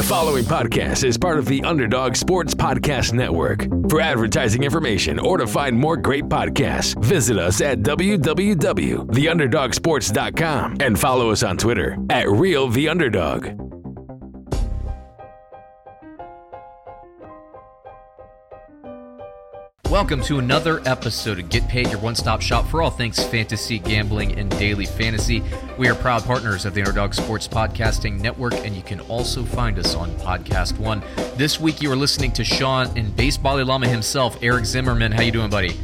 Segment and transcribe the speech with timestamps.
[0.00, 3.66] The following podcast is part of the Underdog Sports Podcast Network.
[3.90, 11.30] For advertising information or to find more great podcasts, visit us at www.theunderdogsports.com and follow
[11.30, 13.69] us on Twitter at Real The Underdog.
[19.90, 23.80] Welcome to another episode of Get Paid, your one stop shop for all things fantasy,
[23.80, 25.42] gambling, and daily fantasy.
[25.78, 29.80] We are proud partners of the Underdog Sports Podcasting Network, and you can also find
[29.80, 31.02] us on Podcast One.
[31.34, 35.10] This week, you are listening to Sean and Baseball Llama himself, Eric Zimmerman.
[35.10, 35.76] How you doing, buddy?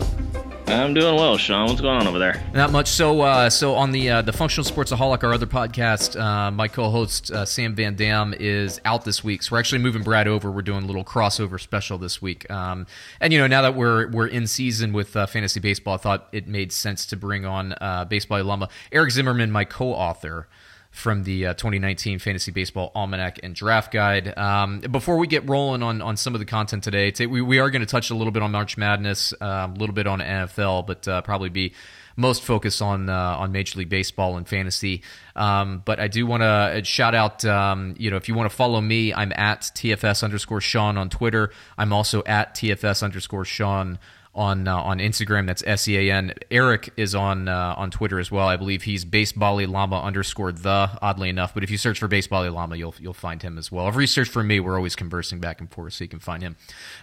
[0.68, 1.68] I'm doing well, Sean.
[1.68, 2.42] What's going on over there?
[2.52, 2.88] Not much.
[2.88, 7.30] So, uh, so on the uh, the Functional Sportsaholic, our other podcast, uh, my co-host
[7.30, 9.44] uh, Sam Van Dam is out this week.
[9.44, 10.50] So we're actually moving Brad over.
[10.50, 12.50] We're doing a little crossover special this week.
[12.50, 12.86] Um,
[13.20, 16.28] and you know, now that we're we're in season with uh, fantasy baseball, I thought
[16.32, 20.48] it made sense to bring on uh, Baseball Llama, Eric Zimmerman, my co-author
[20.96, 24.36] from the uh, 2019 Fantasy Baseball Almanac and Draft Guide.
[24.36, 27.58] Um, before we get rolling on, on some of the content today, today we, we
[27.58, 30.20] are going to touch a little bit on March Madness, uh, a little bit on
[30.20, 31.74] NFL, but uh, probably be
[32.16, 35.02] most focused on uh, on Major League Baseball and fantasy.
[35.36, 38.56] Um, but I do want to shout out, um, you know, if you want to
[38.56, 41.52] follow me, I'm at TFS underscore Sean on Twitter.
[41.76, 43.98] I'm also at TFS underscore Sean
[44.36, 45.46] on uh, on Instagram.
[45.46, 46.34] That's S E A N.
[46.50, 48.46] Eric is on uh, on Twitter as well.
[48.46, 50.90] I believe he's Basebally Llama underscore the.
[51.02, 53.88] Oddly enough, but if you search for Basebally Llama, you'll you'll find him as well.
[53.88, 56.42] If you search for me, we're always conversing back and forth, so you can find
[56.42, 56.56] him.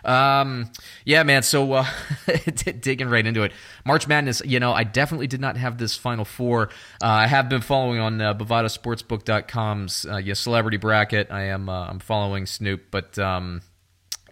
[0.06, 0.72] Um,
[1.06, 1.42] yeah, man.
[1.44, 1.86] So uh,
[2.80, 3.52] digging right into it,
[3.86, 4.42] March Madness.
[4.46, 6.70] You know, I definitely did not have this Final Four.
[7.02, 11.32] Uh, I have been following on uh, BovadaSportsbook.com's uh, yeah, celebrity bracket.
[11.32, 13.18] I am uh, I'm following Snoop, but.
[13.18, 13.62] Um,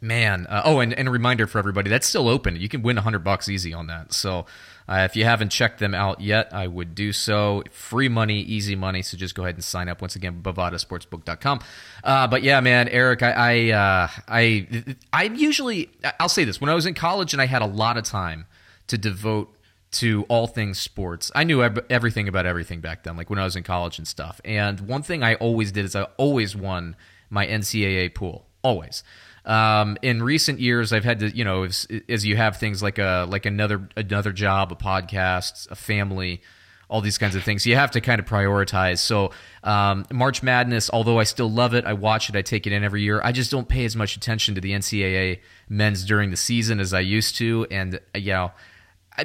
[0.03, 2.55] Man, uh, oh, and, and a reminder for everybody that's still open.
[2.55, 4.13] You can win a hundred bucks easy on that.
[4.13, 4.47] So
[4.89, 7.63] uh, if you haven't checked them out yet, I would do so.
[7.69, 9.03] Free money, easy money.
[9.03, 10.01] So just go ahead and sign up.
[10.01, 11.59] Once again, bovadasportsbook.com.
[12.03, 16.71] Uh, but yeah, man, Eric, I I, uh, I I usually I'll say this when
[16.71, 18.47] I was in college and I had a lot of time
[18.87, 19.55] to devote
[19.91, 21.31] to all things sports.
[21.35, 24.41] I knew everything about everything back then, like when I was in college and stuff.
[24.43, 26.95] And one thing I always did is I always won
[27.29, 29.03] my NCAA pool, always.
[29.45, 32.99] Um, in recent years, I've had to, you know, as, as, you have things like
[32.99, 36.41] a like another another job, a podcast, a family,
[36.89, 38.99] all these kinds of things, you have to kind of prioritize.
[38.99, 39.31] So
[39.63, 42.83] um, March Madness, although I still love it, I watch it, I take it in
[42.83, 43.19] every year.
[43.23, 46.93] I just don't pay as much attention to the NCAA men's during the season as
[46.93, 48.51] I used to, and uh, you know.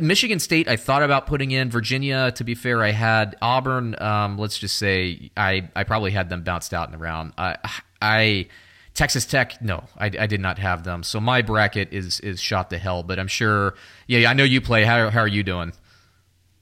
[0.00, 2.32] Michigan State, I thought about putting in Virginia.
[2.32, 3.94] To be fair, I had Auburn.
[4.02, 7.34] Um, let's just say I, I probably had them bounced out in the round.
[7.38, 7.56] I,
[8.02, 8.48] I
[8.96, 11.02] Texas Tech, no, I, I, did not have them.
[11.02, 13.02] So my bracket is is shot to hell.
[13.02, 13.74] But I'm sure.
[14.06, 14.84] Yeah, I know you play.
[14.84, 15.72] How how are you doing?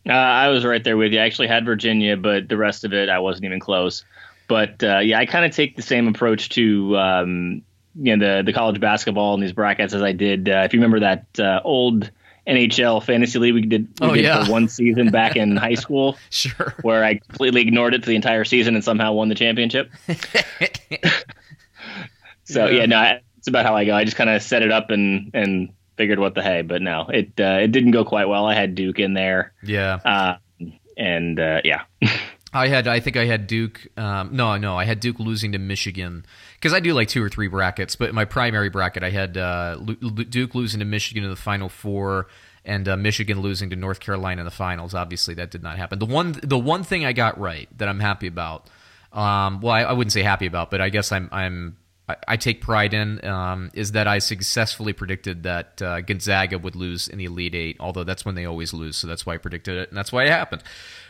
[0.06, 1.20] Uh, I was right there with you.
[1.20, 4.04] I actually had Virginia, but the rest of it I wasn't even close.
[4.48, 7.62] But uh, yeah, I kind of take the same approach to um,
[7.94, 10.48] you know the the college basketball and these brackets as I did.
[10.48, 12.10] Uh, if you remember that uh, old
[12.48, 14.44] NHL fantasy league we did, we oh, did yeah.
[14.44, 18.16] for one season back in high school, sure, where I completely ignored it for the
[18.16, 19.92] entire season and somehow won the championship.
[22.44, 23.94] So yeah, yeah no, it's about how I go.
[23.94, 27.06] I just kind of set it up and and figured what the hey, but no,
[27.08, 28.46] it uh, it didn't go quite well.
[28.46, 29.52] I had Duke in there.
[29.62, 29.98] Yeah.
[30.04, 30.36] Uh,
[30.96, 31.82] and uh, yeah.
[32.54, 33.84] I had, I think I had Duke.
[33.98, 36.24] Um, no, no, I had Duke losing to Michigan
[36.54, 37.96] because I do like two or three brackets.
[37.96, 41.68] But in my primary bracket, I had uh, Duke losing to Michigan in the Final
[41.68, 42.28] Four,
[42.64, 44.94] and uh, Michigan losing to North Carolina in the finals.
[44.94, 45.98] Obviously, that did not happen.
[45.98, 48.70] The one, the one thing I got right that I'm happy about.
[49.12, 51.76] Um, well, I, I wouldn't say happy about, but I guess I'm, I'm
[52.06, 57.08] I, take pride in um, is that I successfully predicted that uh, Gonzaga would lose
[57.08, 59.78] in the Elite Eight, although that's when they always lose, so that's why I predicted
[59.78, 60.62] it, and that's why it happened.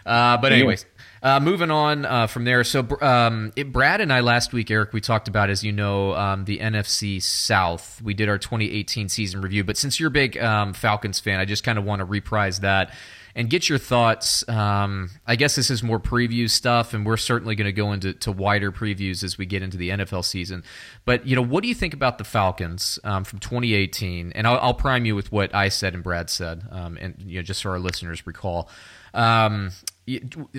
[0.06, 0.86] Uh, but anyways,
[1.20, 2.62] uh, moving on uh, from there.
[2.62, 6.14] So um, it, Brad and I last week, Eric, we talked about, as you know,
[6.14, 8.00] um, the NFC South.
[8.00, 11.44] We did our 2018 season review, but since you're a big um, Falcons fan, I
[11.44, 12.92] just kind of want to reprise that
[13.36, 14.48] and get your thoughts.
[14.48, 18.12] Um, I guess this is more preview stuff, and we're certainly going to go into
[18.12, 20.62] to wider previews as we get into the NFL season.
[21.04, 24.32] But you know, what do you think about the Falcons um, from 2018?
[24.32, 27.38] And I'll, I'll, prime you with what I said and Brad said, um, and you
[27.38, 28.68] know, just so our listeners recall.
[29.14, 29.70] Um,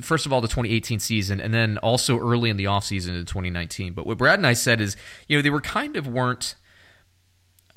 [0.02, 3.94] first of all, the 2018 season, and then also early in the offseason in 2019.
[3.94, 4.96] But what Brad and I said is,
[5.28, 6.56] you know, they were kind of weren't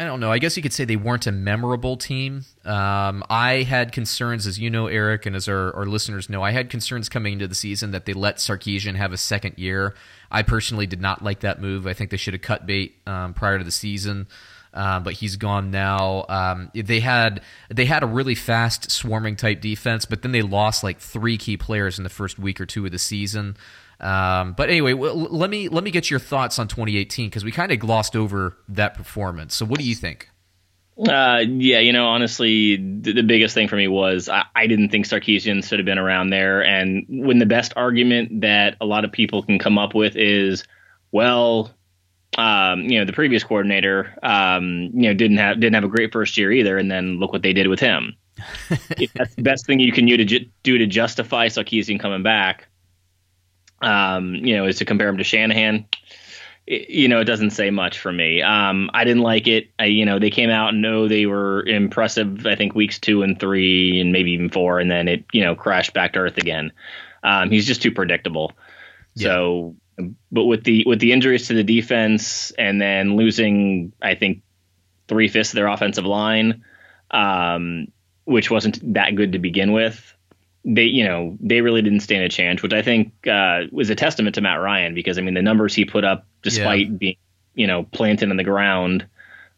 [0.01, 0.31] I don't know.
[0.31, 2.45] I guess you could say they weren't a memorable team.
[2.65, 6.53] Um, I had concerns, as you know, Eric, and as our, our, listeners know, I
[6.53, 9.97] had concerns coming into the season that they let Sarkisian have a second year.
[10.31, 11.89] I personally did not like that move.
[11.89, 14.29] I think they should have cut bait um, prior to the season.
[14.73, 16.27] Uh, but he's gone now.
[16.29, 20.85] Um, they had they had a really fast swarming type defense, but then they lost
[20.85, 23.57] like three key players in the first week or two of the season.
[24.01, 27.51] Um, but anyway, well, let me let me get your thoughts on 2018 because we
[27.51, 29.57] kind of glossed over that performance.
[29.57, 30.29] So what do you think?
[30.99, 34.89] Uh, yeah, you know, honestly, the, the, biggest thing for me was I, I, didn't
[34.89, 36.65] think Sarkisian should have been around there.
[36.65, 40.65] And when the best argument that a lot of people can come up with is,
[41.13, 41.71] well,
[42.37, 46.13] um, you know, the previous coordinator, um, you know, didn't have didn't have a great
[46.13, 48.17] first year either, and then look what they did with him.
[49.15, 52.67] that's the best thing you can do to ju- do to justify Sarkisian coming back.
[53.81, 55.87] Um, you know, is to compare him to Shanahan
[56.69, 58.43] you know, it doesn't say much for me.
[58.43, 59.71] Um, I didn't like it.
[59.79, 62.47] I, you know, they came out and know they were impressive.
[62.47, 65.55] I think weeks two and three, and maybe even four, and then it, you know,
[65.55, 66.73] crashed back to earth again.
[67.23, 68.53] Um, he's just too predictable.
[69.15, 69.29] Yeah.
[69.29, 69.77] So,
[70.31, 74.43] but with the with the injuries to the defense, and then losing, I think
[75.09, 76.65] three fifths of their offensive line,
[77.11, 77.87] um,
[78.25, 80.15] which wasn't that good to begin with
[80.69, 83.95] they you know they really didn't stand a chance, which I think uh, was a
[83.95, 86.97] testament to Matt Ryan because I mean the numbers he put up despite yeah.
[86.97, 87.17] being
[87.55, 89.07] you know planted in the ground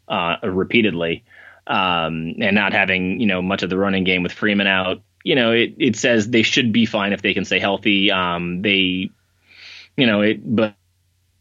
[0.08, 1.24] uh, repeatedly
[1.66, 5.02] um, and not having you know much of the running game with Freeman out.
[5.24, 8.12] You know it it says they should be fine if they can stay healthy.
[8.12, 9.10] Um, they
[9.96, 10.76] you know it but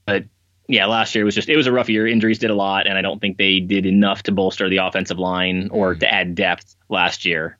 [0.07, 0.25] but
[0.67, 2.07] yeah, last year was just it was a rough year.
[2.07, 5.19] Injuries did a lot, and I don't think they did enough to bolster the offensive
[5.19, 7.59] line or to add depth last year.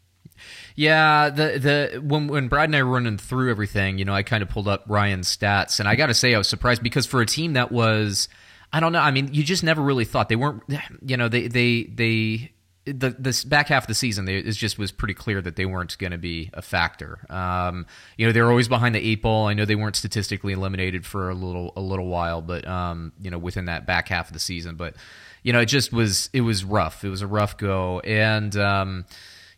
[0.80, 4.24] Yeah, the the when when Brad and I were running through everything, you know, I
[4.24, 7.06] kind of pulled up Ryan's stats, and I got to say, I was surprised because
[7.06, 8.30] for a team that was,
[8.72, 10.64] I don't know, I mean, you just never really thought they weren't,
[11.06, 12.54] you know, they they they
[12.86, 15.66] the this back half of the season, they, it just was pretty clear that they
[15.66, 17.26] weren't going to be a factor.
[17.30, 17.86] Um,
[18.16, 19.48] you know, they were always behind the eight ball.
[19.48, 23.30] I know they weren't statistically eliminated for a little a little while, but um, you
[23.30, 24.96] know, within that back half of the season, but
[25.44, 27.04] you know, it just was it was rough.
[27.04, 29.06] It was a rough go, and um,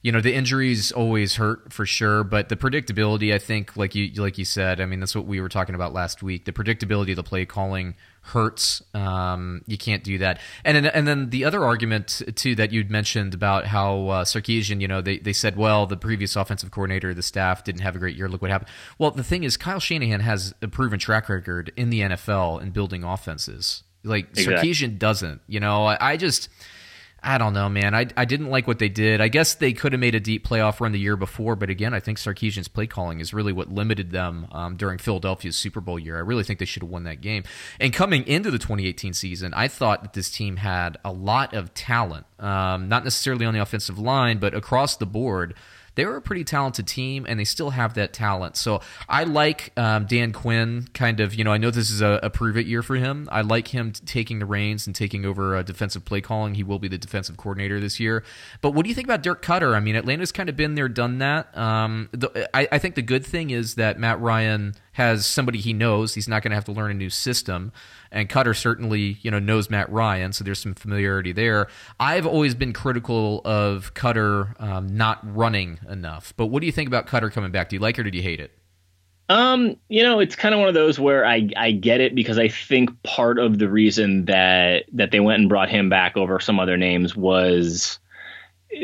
[0.02, 4.12] you know the injuries always hurt for sure, but the predictability, I think, like you
[4.22, 6.46] like you said, I mean that's what we were talking about last week.
[6.46, 8.82] The predictability of the play calling hurts.
[8.94, 10.40] Um, you can't do that.
[10.64, 14.82] And then, and then the other argument too that you'd mentioned about how uh, Sarkisian,
[14.82, 18.00] you know, they they said, well, the previous offensive coordinator, the staff didn't have a
[18.00, 18.30] great year.
[18.30, 18.70] Look what happened.
[18.98, 22.72] Well, the thing is, Kyle Shanahan has a proven track record in the NFL in
[22.72, 23.84] building offenses.
[24.04, 24.70] Like exactly.
[24.70, 25.42] Sarkisian doesn't.
[25.48, 26.50] You know, I, I just
[27.24, 27.94] I don't know, man.
[27.94, 29.22] I, I didn't like what they did.
[29.22, 31.94] I guess they could have made a deep playoff run the year before, but again,
[31.94, 36.00] I think Sarkisian's play calling is really what limited them um, during Philadelphia's Super Bowl
[36.00, 36.18] year.
[36.18, 37.44] I really think they should have won that game.
[37.80, 41.76] And coming into the 2018 season, I thought that this team had a lot of
[41.76, 45.54] talent, um, not necessarily on the offensive line, but across the board
[45.96, 48.56] they were a pretty talented team and they still have that talent.
[48.56, 52.20] So I like um, Dan Quinn kind of, you know, I know this is a,
[52.24, 53.28] a, prove it year for him.
[53.32, 56.56] I like him taking the reins and taking over uh, defensive play calling.
[56.56, 58.24] He will be the defensive coordinator this year.
[58.62, 59.76] But what do you think about Dirk Koetter?
[59.76, 61.56] I mean, Atlanta's kind of been there, done that.
[61.58, 65.74] Um, the, I, I think the good thing is that Matt Ryan has somebody he
[65.74, 66.16] knows.
[66.16, 67.72] He's not going to have to learn a new system.
[68.12, 71.68] And Koetter certainly, you know, knows Matt Ryan, so there's some familiarity there.
[72.00, 76.34] I've always been critical of Koetter um, not running enough.
[76.36, 77.70] But what do you think about Koetter coming back?
[77.70, 78.52] Do you like it or you hate it?
[79.32, 82.38] Um, you know, it's kind of one of those where I I get it because
[82.38, 86.42] I think part of the reason that that they went and brought him back over
[86.42, 87.98] some other names was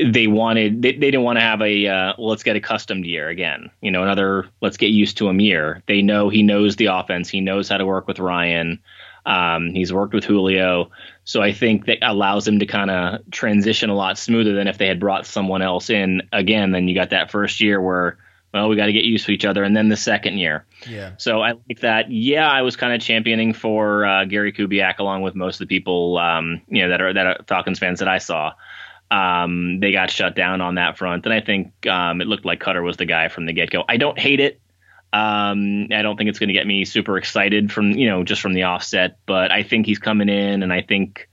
[0.05, 3.69] they wanted they, they didn't want to have a uh, let's get accustomed year again
[3.81, 5.81] you know another let's get used to him year.
[5.87, 7.29] They know he knows the offense.
[7.29, 8.79] He knows how to work with ryan.
[9.25, 10.91] Um, he's worked with julio.
[11.23, 14.77] So i think that allows him to kind of transition a lot smoother than if
[14.77, 16.71] they had brought someone else in again.
[16.71, 18.17] Then you got that first year where
[18.53, 19.63] well we got to get used to each other.
[19.63, 20.65] And then the second year.
[20.87, 21.13] Yeah.
[21.17, 22.11] So i like that.
[22.11, 25.75] Yeah i was kind of championing for uh, gary kubiak along with most of the
[25.75, 28.53] people um, you know that are that are falcons fans that i saw
[29.09, 31.25] um, they got shut down on that front.
[31.25, 33.83] And I think um, it looked like Koetter was the guy from the get go.
[33.87, 34.59] I don't hate it.
[35.13, 38.41] Um, I don't think it's going to get me super excited from, you know, just
[38.41, 41.29] from the offset, but I think he's coming in and I think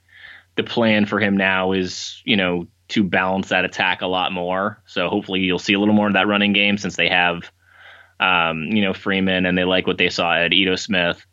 [0.54, 4.80] the plan for him now is, you know, to balance that attack a lot more.
[4.86, 7.50] So hopefully you'll see a little more of that running game since they have,
[8.20, 11.26] um, you know, Freeman and they like what they saw at Ito Smith.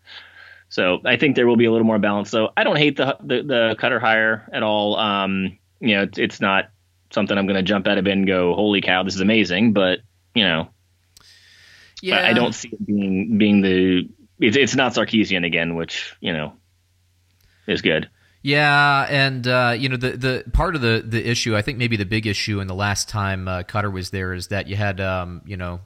[0.69, 2.31] So I think there will be a little more balance.
[2.31, 4.95] So I don't hate the the, the Koetter hire at all.
[4.95, 6.69] Um, you know, it's, it's not
[7.11, 9.73] something I'm going to jump out of bed and go, holy cow, this is amazing.
[9.73, 9.99] But,
[10.33, 10.69] you know,
[12.01, 14.09] yeah, I, I don't see it being, being the,
[14.39, 16.53] it's, it's not Sarkisian again, which, you know,
[17.67, 18.09] is good.
[18.43, 21.95] Yeah, and uh, you know the the part of the the issue, I think maybe
[21.95, 24.99] the big issue in the last time uh, Koetter was there is that you had
[24.99, 25.81] um, you know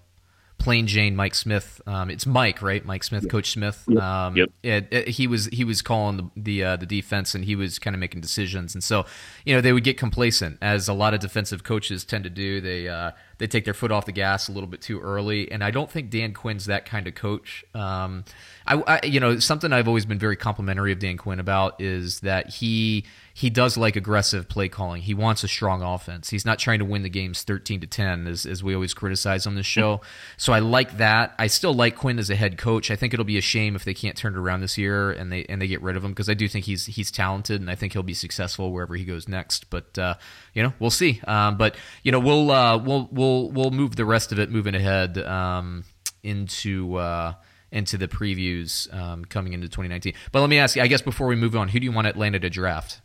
[0.57, 1.81] plain Jane Mike Smith.
[1.85, 2.83] Um, it's Mike, right?
[2.83, 3.31] Mike Smith, yep.
[3.31, 3.83] Coach Smith.
[3.87, 4.01] Yep.
[4.01, 4.49] Um, yep.
[4.63, 7.79] It, it, he was he was calling the the, uh, the defense, and he was
[7.79, 8.73] kind of making decisions.
[8.73, 9.05] And so,
[9.45, 12.61] you know, they would get complacent, as a lot of defensive coaches tend to do.
[12.61, 15.51] They uh, they take their foot off the gas a little bit too early.
[15.51, 17.65] And I don't think Dan Quinn's that kind of coach.
[17.73, 18.25] Um,
[18.67, 22.21] I, I, you know, something I've always been very complimentary of Dan Quinn about is
[22.21, 25.01] that he he does like aggressive play calling.
[25.01, 26.29] He wants a strong offense.
[26.29, 29.45] He's not trying to win the games 13 to 10 as, as we always criticize
[29.45, 29.99] on this show.
[30.37, 31.35] So I like that.
[31.37, 32.89] I still like Quinn as a head coach.
[32.89, 35.31] I think it'll be a shame if they can't turn it around this year and
[35.31, 37.69] they and they get rid of him because I do think he's he's talented and
[37.69, 39.69] I think he'll be successful wherever he goes next.
[39.69, 40.15] But uh,
[40.53, 41.21] you know, we'll see.
[41.27, 44.75] Um, but you know, we'll uh, we'll we'll we'll move the rest of it moving
[44.75, 45.83] ahead um,
[46.23, 47.33] into uh,
[47.71, 50.13] into the previews um, coming into 2019.
[50.31, 52.07] But let me ask you, I guess before we move on, who do you want
[52.07, 53.01] Atlanta to draft?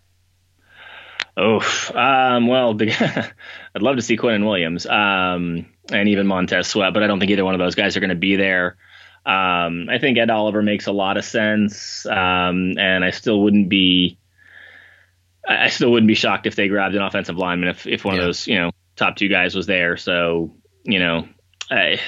[1.36, 1.60] Oh,
[1.94, 2.90] um, well, the,
[3.74, 7.30] I'd love to see Quinnen Williams um, and even Montez Sweat, but I don't think
[7.30, 8.76] either one of those guys are going to be there.
[9.24, 13.68] Um, I think Ed Oliver makes a lot of sense, um, and I still wouldn't
[13.68, 14.18] be.
[15.46, 18.20] I still wouldn't be shocked if they grabbed an offensive lineman if, if one yeah.
[18.20, 19.96] of those you know top two guys was there.
[19.96, 21.28] So you know,
[21.70, 22.00] I,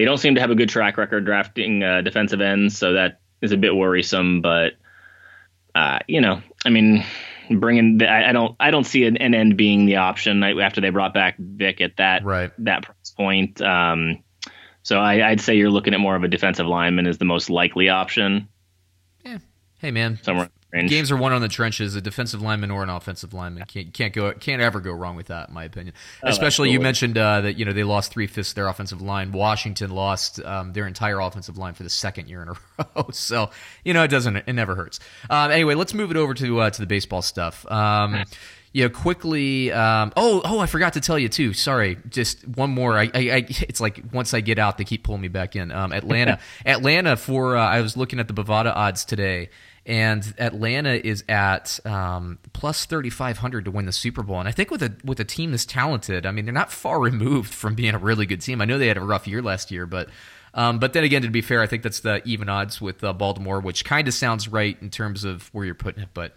[0.00, 3.20] they don't seem to have a good track record drafting uh, defensive ends, so that
[3.42, 4.40] is a bit worrisome.
[4.40, 4.72] But
[5.74, 7.04] uh, you know, I mean,
[7.50, 10.80] bringing the, I, I, don't I don't see an, an, end being the option after
[10.80, 12.50] they brought back Vic at that right.
[12.60, 13.60] that price point.
[13.60, 14.24] Um,
[14.82, 17.50] so I, would say you're looking at more of a defensive lineman as the most
[17.50, 18.48] likely option.
[19.22, 19.36] Yeah.
[19.80, 20.90] Hey man, somewhere range.
[20.90, 21.94] Games are won on the trenches.
[21.94, 25.26] A defensive lineman or an offensive lineman can't can't go can't ever go wrong with
[25.26, 25.94] that, in my opinion.
[26.22, 26.72] Oh, Especially absolutely.
[26.72, 29.32] you mentioned uh, that you know they lost three fifths of their offensive line.
[29.32, 32.52] Washington lost um, their entire offensive line for the second year in a
[32.96, 33.08] row.
[33.12, 33.50] so
[33.84, 35.00] you know it doesn't it never hurts.
[35.28, 37.70] Um, anyway, let's move it over to uh, to the baseball stuff.
[37.70, 38.24] Um,
[38.72, 39.72] you know, quickly.
[39.72, 41.52] Um, oh, oh, I forgot to tell you too.
[41.52, 42.96] Sorry, just one more.
[42.96, 45.72] I, I, I, it's like once I get out, they keep pulling me back in.
[45.72, 47.56] Um, Atlanta, Atlanta for.
[47.56, 49.50] Uh, I was looking at the Bovada odds today,
[49.86, 54.38] and Atlanta is at um, plus thirty five hundred to win the Super Bowl.
[54.38, 57.00] And I think with a with a team this talented, I mean they're not far
[57.00, 58.60] removed from being a really good team.
[58.60, 60.08] I know they had a rough year last year, but
[60.52, 63.12] um, but then again, to be fair, I think that's the even odds with uh,
[63.12, 66.10] Baltimore, which kind of sounds right in terms of where you're putting it.
[66.12, 66.32] But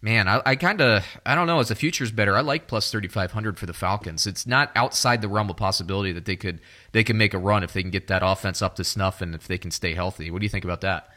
[0.00, 1.60] man, I, I kind of I don't know.
[1.60, 4.26] As the future's better, I like plus thirty five hundred for the Falcons.
[4.26, 6.60] It's not outside the realm of possibility that they could
[6.92, 9.34] they can make a run if they can get that offense up to snuff and
[9.34, 10.30] if they can stay healthy.
[10.30, 11.08] What do you think about that?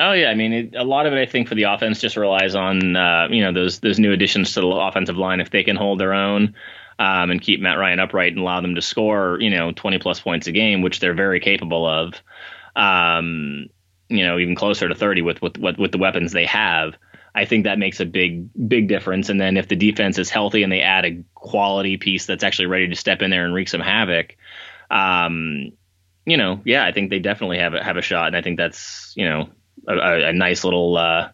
[0.00, 2.16] Oh yeah, I mean, it, a lot of it I think for the offense just
[2.16, 5.64] relies on uh, you know those those new additions to the offensive line if they
[5.64, 6.54] can hold their own
[7.00, 10.20] um, and keep Matt Ryan upright and allow them to score you know 20 plus
[10.20, 12.14] points a game, which they're very capable of.
[12.76, 13.66] Um,
[14.08, 16.94] you know, even closer to 30 with with with the weapons they have.
[17.34, 19.28] I think that makes a big big difference.
[19.28, 22.66] And then if the defense is healthy and they add a quality piece that's actually
[22.66, 24.36] ready to step in there and wreak some havoc,
[24.90, 25.72] um,
[26.24, 28.28] you know, yeah, I think they definitely have a, have a shot.
[28.28, 29.50] And I think that's you know
[29.86, 31.30] a, a nice little uh,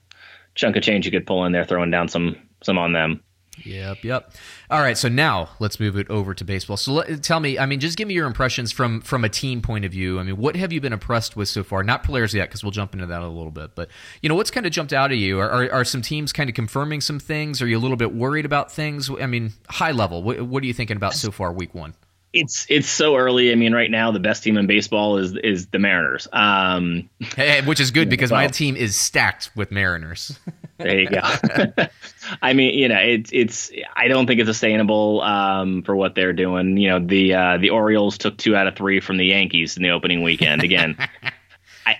[0.54, 3.22] chunk of change you could pull in there, throwing down some some on them.
[3.62, 4.32] Yep, yep.
[4.68, 6.76] All right, so now let's move it over to baseball.
[6.76, 9.62] So let, tell me, I mean, just give me your impressions from from a team
[9.62, 10.18] point of view.
[10.18, 11.84] I mean, what have you been impressed with so far?
[11.84, 13.74] Not players yet, because we'll jump into that a little bit.
[13.74, 13.90] But
[14.22, 15.38] you know, what's kind of jumped out at you?
[15.38, 17.62] Are, are, are some teams kind of confirming some things?
[17.62, 19.08] Are you a little bit worried about things?
[19.08, 21.94] I mean, high level, what, what are you thinking about so far, week one?
[22.34, 23.52] It's it's so early.
[23.52, 26.28] I mean, right now the best team in baseball is is the Mariners.
[26.32, 30.38] Um, hey, which is good because well, my team is stacked with Mariners.
[30.78, 31.20] there you go.
[32.42, 33.70] I mean, you know, it's it's.
[33.96, 36.76] I don't think it's sustainable um, for what they're doing.
[36.76, 39.82] You know, the uh, the Orioles took two out of three from the Yankees in
[39.82, 40.62] the opening weekend.
[40.62, 40.96] Again.
[41.86, 41.96] I,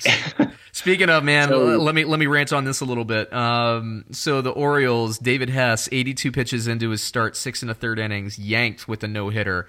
[0.73, 3.33] Speaking of man, so, let me let me rant on this a little bit.
[3.33, 8.00] Um, so the Orioles, David Hess, 82 pitches into his start, six and a third
[8.00, 9.69] innings, yanked with a no hitter.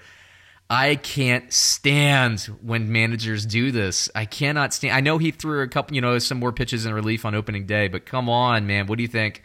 [0.68, 4.10] I can't stand when managers do this.
[4.14, 4.94] I cannot stand.
[4.94, 7.66] I know he threw a couple, you know, some more pitches in relief on opening
[7.66, 8.86] day, but come on, man.
[8.86, 9.42] What do you think?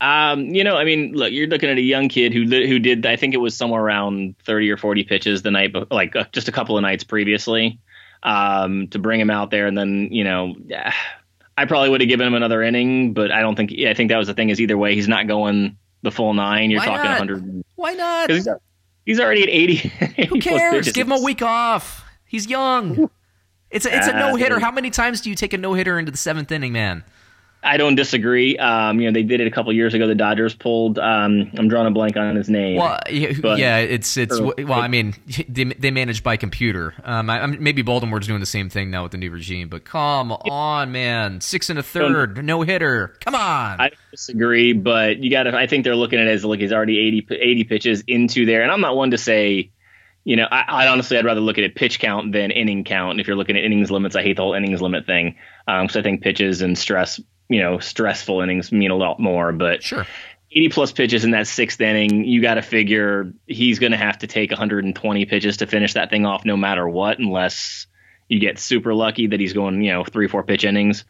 [0.00, 3.04] Um, you know, I mean, look, you're looking at a young kid who who did,
[3.04, 6.48] I think it was somewhere around 30 or 40 pitches the night, like uh, just
[6.48, 7.78] a couple of nights previously,
[8.22, 10.54] um, to bring him out there, and then you know,
[11.58, 13.72] I probably would have given him another inning, but I don't think.
[13.80, 14.48] I think that was the thing.
[14.48, 16.70] Is either way, he's not going the full nine.
[16.70, 17.18] You're Why talking not?
[17.20, 17.64] 100.
[17.74, 18.30] Why not?
[19.10, 19.74] He's already at 80.
[20.28, 20.92] Who cares?
[20.92, 22.04] Give him a week off.
[22.26, 23.10] He's young.
[23.68, 24.60] It's a, it's a ah, no hitter.
[24.60, 27.02] How many times do you take a no hitter into the seventh inning, man?
[27.62, 28.56] I don't disagree.
[28.56, 30.06] Um, you know, they did it a couple years ago.
[30.06, 30.98] The Dodgers pulled.
[30.98, 32.76] Um, I'm drawing a blank on his name.
[32.76, 34.80] Well, yeah, it's it's or, well.
[34.80, 35.14] I mean,
[35.48, 36.94] they, they manage by computer.
[37.04, 39.68] Um, I, maybe Baltimore's doing the same thing now with the new regime.
[39.68, 43.14] But come on, man, six and a third, no hitter.
[43.20, 43.80] Come on.
[43.80, 45.54] I disagree, but you got to.
[45.54, 48.62] I think they're looking at it as like he's already 80, 80 pitches into there,
[48.62, 49.70] and I'm not one to say.
[50.22, 53.12] You know, I, I honestly, I'd rather look at it pitch count than inning count.
[53.12, 55.36] And if you're looking at innings limits, I hate the whole innings limit thing
[55.66, 57.18] because um, I think pitches and stress
[57.50, 59.52] you know stressful innings mean a lot more.
[59.52, 60.06] But sure.
[60.52, 64.18] 80 plus pitches in that sixth inning, you got to figure he's going to have
[64.18, 67.86] to take 120 pitches to finish that thing off, no matter what, unless
[68.28, 71.04] you get super lucky that he's going, you know, three, four pitch innings.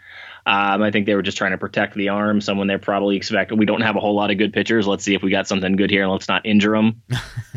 [0.46, 2.40] Um, I think they were just trying to protect the arm.
[2.40, 3.58] Someone they're probably expecting.
[3.58, 4.86] We don't have a whole lot of good pitchers.
[4.86, 7.02] Let's see if we got something good here, and let's not injure them.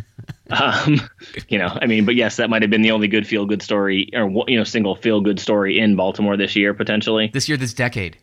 [0.49, 1.01] um,
[1.47, 3.61] you know, I mean, but yes, that might have been the only good feel good
[3.61, 7.29] story, or you know, single feel good story in Baltimore this year potentially.
[7.33, 8.17] This year, this decade.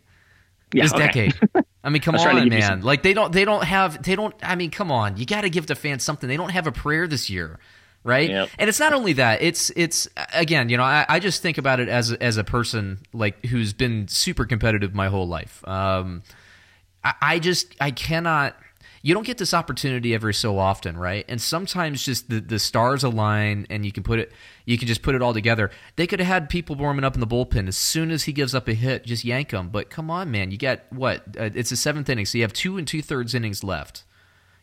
[0.73, 1.07] Yeah, this okay.
[1.07, 1.65] decade.
[1.83, 2.81] I mean, come I was trying to on, man.
[2.83, 4.35] Like they don't, they don't have, they don't.
[4.43, 5.17] I mean, come on.
[5.17, 6.29] You got to give the fans something.
[6.29, 7.59] They don't have a prayer this year,
[8.05, 8.31] right?
[8.31, 8.49] Yep.
[8.59, 9.43] And it's not only that.
[9.43, 12.99] It's, it's again, you know, I, I just think about it as as a person
[13.13, 15.67] like who's been super competitive my whole life.
[15.67, 16.23] Um,
[17.03, 18.57] I, I just, I cannot.
[19.03, 21.25] You don't get this opportunity every so often, right?
[21.27, 24.31] And sometimes just the, the stars align, and you can put it,
[24.67, 25.71] you can just put it all together.
[25.97, 28.55] They could have had people warming up in the bullpen as soon as he gives
[28.55, 29.71] up a hit, just yank him.
[29.71, 31.23] But come on, man, you got what?
[31.39, 34.05] Uh, it's the seventh inning, so you have two and two thirds innings left.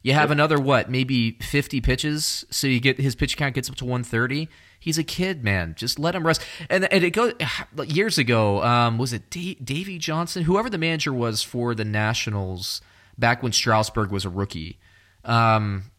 [0.03, 0.89] You have another what?
[0.89, 4.47] Maybe fifty pitches, so you get his pitch count gets up to one thirty.
[4.79, 5.73] He's a kid, man.
[5.75, 6.41] Just let him rest.
[6.69, 7.33] And, and it goes
[7.87, 8.63] years ago.
[8.63, 10.43] Um, was it D- Davey Johnson?
[10.43, 12.79] Whoever the manager was for the Nationals
[13.17, 14.79] back when Strasburg was a rookie.
[15.23, 15.91] Um,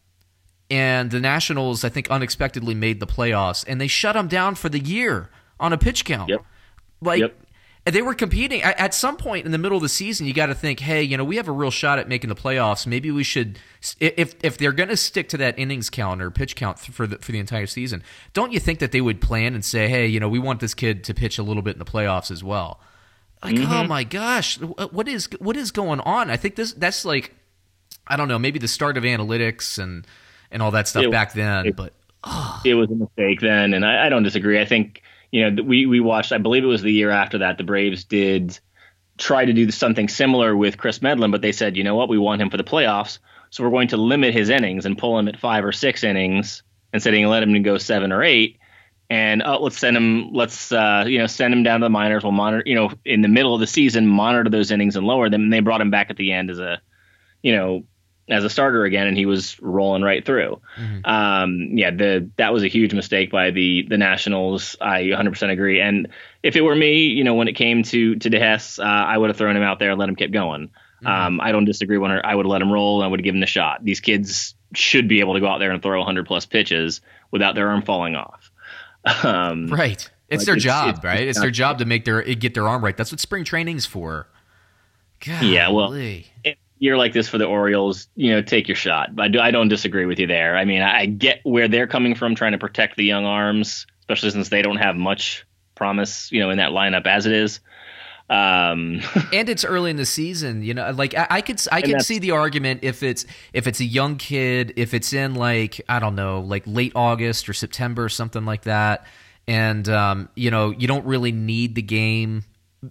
[0.71, 4.69] and the Nationals, I think, unexpectedly made the playoffs, and they shut him down for
[4.69, 6.29] the year on a pitch count.
[6.29, 6.45] Yep.
[7.01, 7.37] Like Yep.
[7.85, 10.27] they were competing at, some point in the middle of the season.
[10.27, 12.35] You got to think, hey, you know, we have a real shot at making the
[12.35, 12.85] playoffs.
[12.85, 13.57] Maybe we should,
[13.99, 17.17] if if they're going to stick to that innings count or pitch count for the
[17.17, 18.03] for the entire season.
[18.33, 20.73] Don't you think that they would plan and say, hey, you know, we want this
[20.73, 22.79] kid to pitch a little bit in the playoffs as well?
[23.43, 23.87] Like, oh mm-hmm.
[23.87, 26.29] my gosh, uh, what is what is going on?
[26.29, 27.33] I think this that's like,
[28.05, 30.05] I don't know, maybe the start of analytics and
[30.51, 31.67] and all that stuff It- back then.
[31.67, 31.93] it- but
[32.65, 34.59] it was a mistake then, and I, I don't disagree.
[34.59, 36.31] I think you know we we watched.
[36.33, 38.59] I believe it was the year after that the Braves did
[39.17, 42.17] try to do something similar with Kris Medlen, but they said, you know what, we
[42.17, 43.19] want him for the playoffs,
[43.49, 46.63] so we're going to limit his innings and pull him at five or six innings
[46.93, 48.57] instead of let him go seven or eight.
[49.09, 50.33] And oh, let's send him.
[50.33, 52.23] Let's uh, you know send him down to the minors.
[52.23, 52.63] We'll monitor.
[52.65, 55.43] You know, in the middle of the season, monitor those innings and lower them.
[55.43, 56.79] And they brought him back at the end as a,
[57.41, 57.83] you know,
[58.29, 60.61] as a starter again, and he was rolling right through.
[61.05, 64.75] Um, yeah, the that was a huge mistake by the the Nationals.
[64.79, 65.81] I 100% agree.
[65.81, 66.09] And
[66.43, 69.29] if it were me, you know, when it came to to DeHess, uh, I would
[69.29, 70.69] have thrown him out there and let him keep going.
[71.05, 71.97] Um, I don't disagree.
[71.97, 73.83] When I would have let him roll, and I would have given him the shot.
[73.83, 77.55] These kids should be able to go out there and throw 100 plus pitches without
[77.55, 78.48] their arm falling off.
[79.23, 81.19] Um, right, it's Like, their it's- job, it's- right?
[81.21, 82.95] it's It's their job to make their get their arm right.
[82.95, 84.27] That's what spring training's for.
[85.41, 85.93] Yeah, well,
[86.81, 89.13] you're like this for the Orioles, you know, take your shot.
[89.15, 90.55] But I, do, I don't disagree with you there.
[90.55, 94.29] I mean, I get where they're coming from, trying to protect the young arms, especially
[94.29, 95.45] since they don't have much
[95.75, 97.59] promise, you know, in that lineup as it is.
[98.29, 99.01] Um,
[99.33, 102.05] and it's early in the season you know like i, I could i can that's-
[102.05, 105.97] see the argument if it's if it's a young kid if it's in like i
[105.97, 109.07] don't know like late august or september or something like that
[109.47, 112.43] and um, you know you don't really need the game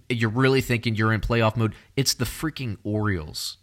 [0.09, 3.55] you're really thinking you're in playoff mode it's the freaking orioles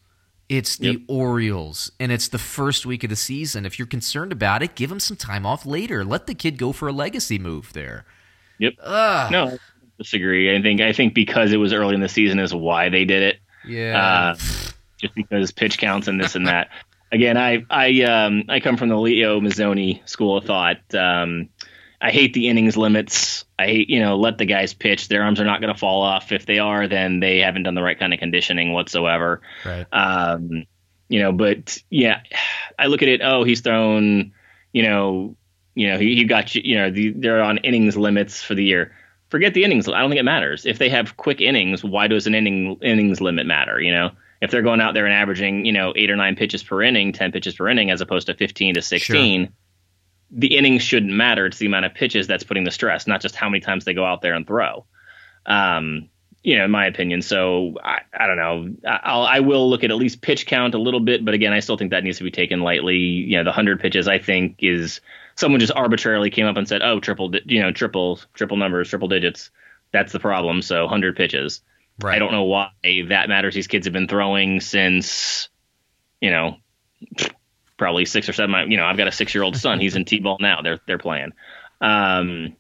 [0.49, 1.01] it's the Yep.
[1.09, 3.67] Orioles, and it's the first week of the season.
[3.67, 6.05] If you're concerned about it, give him some time off later.
[6.05, 8.05] Let the kid go for a legacy move there.
[8.61, 8.75] yep.
[8.81, 9.33] Ugh.
[9.33, 9.59] No,
[9.99, 10.55] disagree.
[10.55, 13.23] I think I think because it was early in the season is why they did
[13.23, 13.37] it.
[13.67, 14.33] Yeah.
[14.33, 14.37] uh,
[14.99, 16.69] just because pitch counts and this and that.
[17.13, 20.95] Again, I I um I come from the Leo Mazzone school of thought.
[20.95, 21.51] Um,
[22.01, 23.45] I hate the innings limits.
[23.59, 25.09] I hate you know let the guys pitch.
[25.09, 26.33] Their arms are not going to fall off.
[26.33, 29.41] If they are, then they haven't done the right kind of conditioning whatsoever.
[29.65, 29.87] right.
[29.93, 30.67] Um,
[31.09, 32.23] you know, but yeah,
[32.79, 33.21] I look at it.
[33.23, 34.33] Oh, he's thrown.
[34.73, 35.37] You know,
[35.75, 36.63] you know he, he got you.
[36.65, 38.97] You know, the, they're on innings limits for the year.
[39.29, 39.89] Forget the innings.
[39.89, 40.67] I don't think it matters.
[40.67, 43.81] If they have quick innings, why does an inning innings limit matter?
[43.81, 44.11] You know,
[44.41, 47.13] if they're going out there and averaging, you know, eight or nine pitches per inning,
[47.13, 49.53] ten pitches per inning, as opposed to fifteen to sixteen,
[50.31, 51.47] the innings shouldn't matter.
[51.47, 53.95] It's the amount of pitches that's putting the stress, not just how many times they
[53.95, 54.85] go out there and throw.
[55.45, 56.09] Um,
[56.43, 57.23] you know, in my opinion.
[57.23, 58.75] So I, I don't know.
[58.89, 61.53] I- I'll, I will look at at least pitch count a little bit, but again,
[61.53, 62.97] I still think that needs to be taken lightly.
[62.97, 65.01] You know, the hundred pitches I think is
[65.37, 68.89] someone just arbitrarily came up and said, oh, triple, di- you know, triple, triple numbers,
[68.89, 69.51] triple digits.
[69.93, 70.63] That's the problem.
[70.63, 71.63] So hundred pitches.
[72.01, 72.17] Right.
[72.17, 72.71] I don't know why
[73.09, 73.55] that matters.
[73.55, 75.49] These kids have been throwing since,
[76.21, 76.57] you know,
[77.77, 78.71] probably six or seven.
[78.71, 79.81] You know, I've got a six-year-old son.
[79.81, 80.61] He's in t-ball now.
[80.63, 81.33] They're they're playing.
[81.81, 82.57] Um,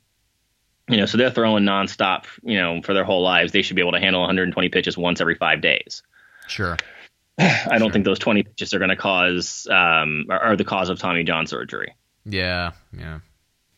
[0.88, 2.24] you know, so they're throwing nonstop.
[2.42, 5.20] You know, for their whole lives, they should be able to handle 120 pitches once
[5.20, 6.02] every five days.
[6.46, 6.76] Sure.
[7.38, 10.88] I don't think those 20 pitches are going to cause um, are, are the cause
[10.88, 11.94] of Tommy John surgery.
[12.28, 13.20] Yeah, yeah.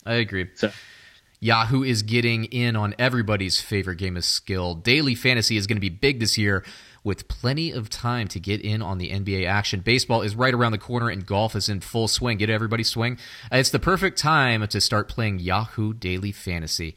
[0.07, 0.49] I agree.
[0.55, 0.73] So-
[1.41, 4.75] Yahoo is getting in on everybody's favorite game of skill.
[4.75, 6.65] Daily fantasy is going to be big this year
[7.05, 9.79] with plenty of time to get in on the NBA action.
[9.81, 12.39] Baseball is right around the corner and golf is in full swing.
[12.39, 13.19] Get everybody swing.
[13.53, 16.97] It's the perfect time to start playing Yahoo Daily Fantasy.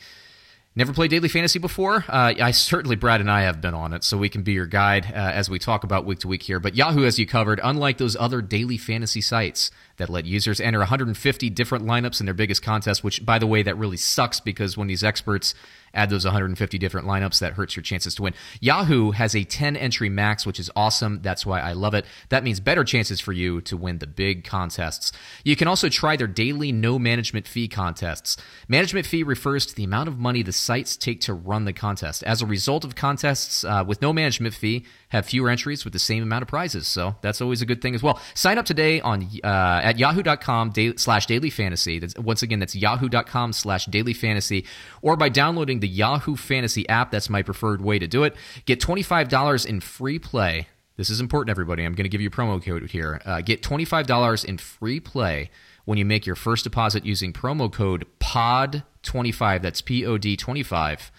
[0.73, 2.05] Never played daily fantasy before?
[2.07, 4.65] Uh, I certainly, Brad and I have been on it, so we can be your
[4.65, 6.61] guide uh, as we talk about week to week here.
[6.61, 10.79] But Yahoo as you covered, unlike those other daily fantasy sites that let users enter
[10.79, 14.77] 150 different lineups in their biggest contest, which, by the way, that really sucks because
[14.77, 15.53] when these experts
[15.93, 18.33] add those 150 different lineups, that hurts your chances to win.
[18.59, 21.21] Yahoo has a 10 entry max, which is awesome.
[21.21, 22.05] That's why I love it.
[22.29, 25.11] That means better chances for you to win the big contests.
[25.43, 28.37] You can also try their daily no management fee contests.
[28.67, 32.23] Management fee refers to the amount of money the sites take to run the contest.
[32.23, 35.99] As a result of contests uh, with no management fee, have fewer entries with the
[35.99, 36.87] same amount of prizes.
[36.87, 38.21] So that's always a good thing as well.
[38.33, 42.01] Sign up today on uh, at yahoo.com slash daily fantasy.
[42.17, 44.65] Once again, that's yahoo.com slash daily fantasy
[45.01, 47.11] or by downloading the Yahoo Fantasy app.
[47.11, 48.35] That's my preferred way to do it.
[48.65, 50.67] Get $25 in free play.
[50.97, 51.83] This is important, everybody.
[51.83, 53.21] I'm going to give you a promo code here.
[53.25, 55.49] Uh, get $25 in free play
[55.85, 59.61] when you make your first deposit using promo code POD25.
[59.61, 61.11] That's P O D 25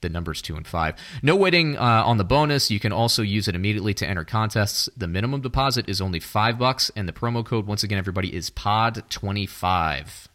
[0.00, 0.94] the numbers two and five.
[1.22, 2.70] No waiting uh, on the bonus.
[2.70, 4.88] You can also use it immediately to enter contests.
[4.96, 8.50] The minimum deposit is only five bucks, and the promo code, once again, everybody, is
[8.50, 10.28] POD25.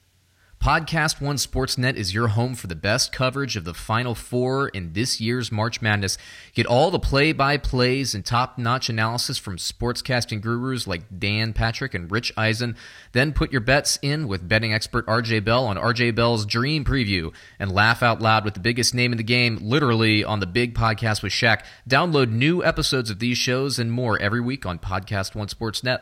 [0.59, 4.93] Podcast One Sportsnet is your home for the best coverage of the Final Four in
[4.93, 6.17] this year's March Madness.
[6.55, 11.53] Get all the play by plays and top notch analysis from sportscasting gurus like Dan
[11.53, 12.75] Patrick and Rich Eisen.
[13.11, 17.31] Then put your bets in with betting expert RJ Bell on RJ Bell's Dream Preview
[17.59, 20.73] and laugh out loud with the biggest name in the game, literally on the big
[20.73, 21.63] podcast with Shaq.
[21.87, 25.99] Download new episodes of these shows and more every week on Podcast One Sportsnet.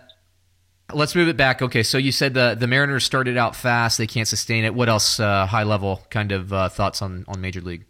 [0.91, 1.61] Let's move it back.
[1.61, 4.75] Okay, so you said the the Mariners started out fast; they can't sustain it.
[4.75, 5.19] What else?
[5.19, 7.85] Uh, high level kind of uh, thoughts on on Major League.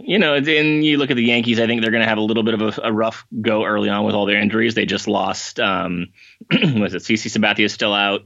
[0.00, 1.60] You know, and you look at the Yankees.
[1.60, 3.88] I think they're going to have a little bit of a, a, rough go early
[3.88, 4.74] on with all their injuries.
[4.74, 5.60] They just lost.
[5.60, 6.08] Um,
[6.50, 8.22] was it CC Sabathia still out?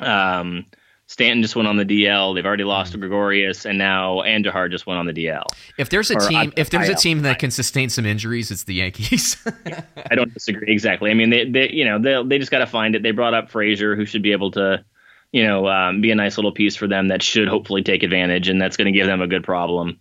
[0.00, 0.66] Um,
[1.08, 2.34] Stanton just went on the DL.
[2.34, 5.44] They've already lost to Gregorius, and now Andujar just went on the DL.
[5.78, 8.64] If there's a or, team, if there's a team that can sustain some injuries, it's
[8.64, 9.38] the Yankees.
[10.10, 11.10] I don't disagree exactly.
[11.10, 13.02] I mean, they, they you know, they they just got to find it.
[13.02, 14.84] They brought up Frazier, who should be able to,
[15.32, 18.50] you know, um, be a nice little piece for them that should hopefully take advantage,
[18.50, 19.98] and that's going to give them a good problem.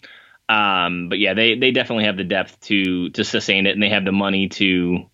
[0.50, 3.90] Um, but yeah, they they definitely have the depth to to sustain it, and they
[3.90, 5.06] have the money to,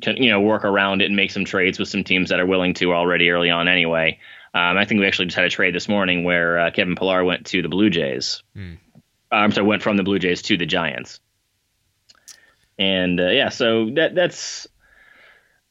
[0.00, 2.46] to you know work around it and make some trades with some teams that are
[2.46, 4.18] willing to already early on anyway.
[4.58, 7.22] Um, I think we actually just had a trade this morning where uh, Kevin Pillar
[7.22, 8.42] went to the Blue Jays.
[8.56, 8.78] Mm.
[9.30, 11.20] I'm sorry, went from the Blue Jays to the Giants.
[12.76, 14.66] And uh, yeah, so that that's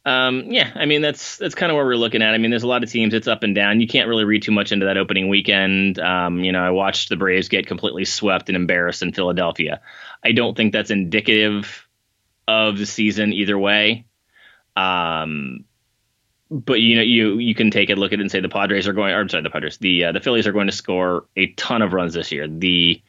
[0.06, 2.34] um, yeah, I mean that's that's kind of where we're looking at.
[2.34, 3.14] I mean, there's a lot of teams.
[3.14, 3.82] It's up and down.
[3.82, 6.00] You can't really read too much into that opening weekend.
[6.00, 9.82] Um, you know, I watched the Braves get completely swept and embarrassed in Philadelphia.
[10.24, 11.86] I don't think that's indicative
[12.48, 14.06] of the season either way.
[14.78, 15.66] Um,
[16.50, 18.88] but you know you you can take a look at it and say the Padres
[18.88, 19.14] are going.
[19.14, 19.78] Or I'm sorry, the Padres.
[19.78, 22.48] The uh, the Phillies are going to score a ton of runs this year.
[22.48, 23.02] The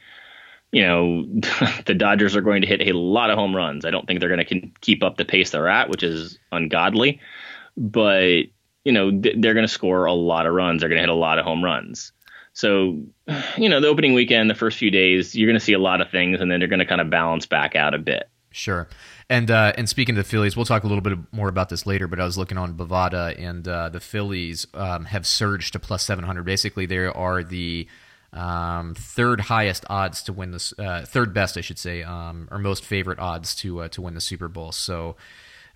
[0.73, 1.25] you know
[1.87, 3.85] the Dodgers are going to hit a lot of home runs.
[3.85, 7.21] I don't think they're going to keep up the pace they're at, which is ungodly.
[7.77, 8.45] But
[8.85, 10.81] you know they're going to score a lot of runs.
[10.81, 12.13] They're going to hit a lot of home runs.
[12.55, 13.01] So,
[13.57, 16.01] you know, the opening weekend, the first few days, you're going to see a lot
[16.01, 18.29] of things, and then they're going to kind of balance back out a bit.
[18.51, 18.89] Sure.
[19.31, 21.85] And uh, and speaking of the Phillies, we'll talk a little bit more about this
[21.85, 22.09] later.
[22.09, 26.03] But I was looking on Bovada, and uh, the Phillies um, have surged to plus
[26.03, 26.45] seven hundred.
[26.45, 27.87] Basically, they are the
[28.33, 32.59] um, third highest odds to win this, uh, third best, I should say, um, or
[32.59, 34.73] most favorite odds to uh, to win the Super Bowl.
[34.73, 35.17] So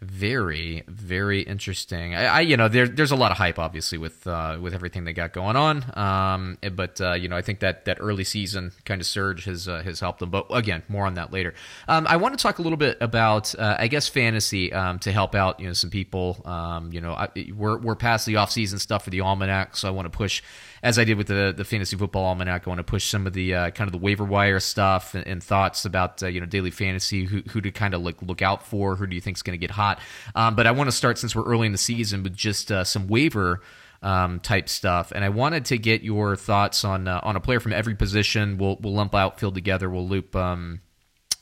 [0.02, 2.14] very very interesting.
[2.14, 5.04] I, I, you know there, there's a lot of hype obviously with uh, with everything
[5.04, 5.84] they got going on.
[5.96, 9.68] Um, but uh, you know I think that that early season kind of surge has
[9.68, 10.30] uh, has helped them.
[10.30, 11.54] But again more on that later.
[11.86, 15.12] Um, I want to talk a little bit about uh, I guess fantasy um, to
[15.12, 16.42] help out you know some people.
[16.44, 19.86] Um, you know I, we're we're past the off season stuff for the almanac so
[19.86, 20.42] I want to push
[20.82, 23.32] as I did with the the fantasy football almanac, I want to push some of
[23.32, 26.46] the uh, kind of the waiver wire stuff and, and thoughts about uh, you know
[26.46, 29.36] daily fantasy, who who to kind of look look out for, who do you think
[29.36, 30.00] is going to get hot.
[30.34, 32.84] Um, but I want to start since we're early in the season with just uh,
[32.84, 33.60] some waiver.
[34.04, 37.60] Um, type stuff, and I wanted to get your thoughts on uh, on a player
[37.60, 38.58] from every position.
[38.58, 39.88] We'll we'll lump outfield together.
[39.88, 40.80] We'll loop um,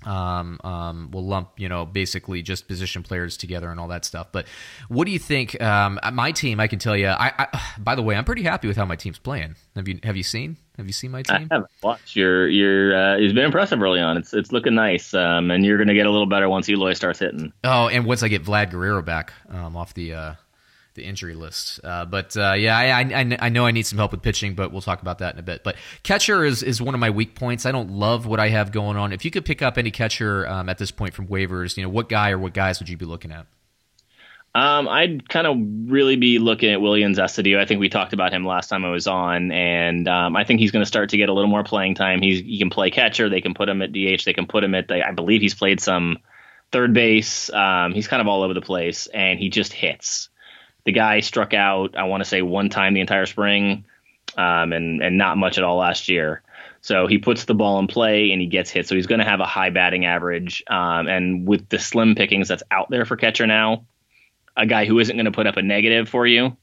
[0.04, 4.28] um, um, we'll lump, you know, basically just position players together and all that stuff.
[4.32, 4.46] But
[4.88, 5.60] what do you think?
[5.60, 7.08] Um, my team, I can tell you.
[7.08, 9.56] I, I, by the way, I'm pretty happy with how my team's playing.
[9.76, 10.56] Have you have you seen?
[10.76, 11.48] Have you seen my team?
[11.50, 12.16] I haven't watched.
[12.16, 14.16] Your your uh, it's been impressive early on.
[14.16, 16.94] It's it's looking nice, um, and you're going to get a little better once Eloy
[16.94, 17.52] starts hitting.
[17.64, 20.14] Oh, and once I get Vlad Guerrero back um, off the.
[20.14, 20.34] Uh,
[20.94, 21.80] the injury list.
[21.84, 24.72] Uh, but uh, yeah, I, I, I know I need some help with pitching, but
[24.72, 25.62] we'll talk about that in a bit.
[25.62, 27.66] But catcher is is one of my weak points.
[27.66, 29.12] I don't love what I have going on.
[29.12, 31.88] If you could pick up any catcher um, at this point from waivers, you know,
[31.88, 33.46] what guy or what guys would you be looking at?
[34.52, 35.56] Um, I'd kind of
[35.92, 37.58] really be looking at Willians Astudillo.
[37.58, 40.58] I think we talked about him last time I was on, and um, I think
[40.58, 42.20] he's going to start to get a little more playing time.
[42.20, 43.28] He's he can play catcher.
[43.28, 44.24] They can put him at DH.
[44.24, 44.88] They can put him at.
[44.88, 46.18] The, I believe he's played some
[46.72, 47.48] third base.
[47.50, 50.29] Um, he's kind of all over the place, and he just hits.
[50.90, 51.96] The guy struck out.
[51.96, 53.84] I want to say one time the entire spring,
[54.36, 56.42] um, and and not much at all last year.
[56.80, 58.88] So he puts the ball in play and he gets hit.
[58.88, 60.64] So he's going to have a high batting average.
[60.66, 63.84] Um, and with the slim pickings that's out there for catcher now,
[64.56, 66.56] a guy who isn't going to put up a negative for you,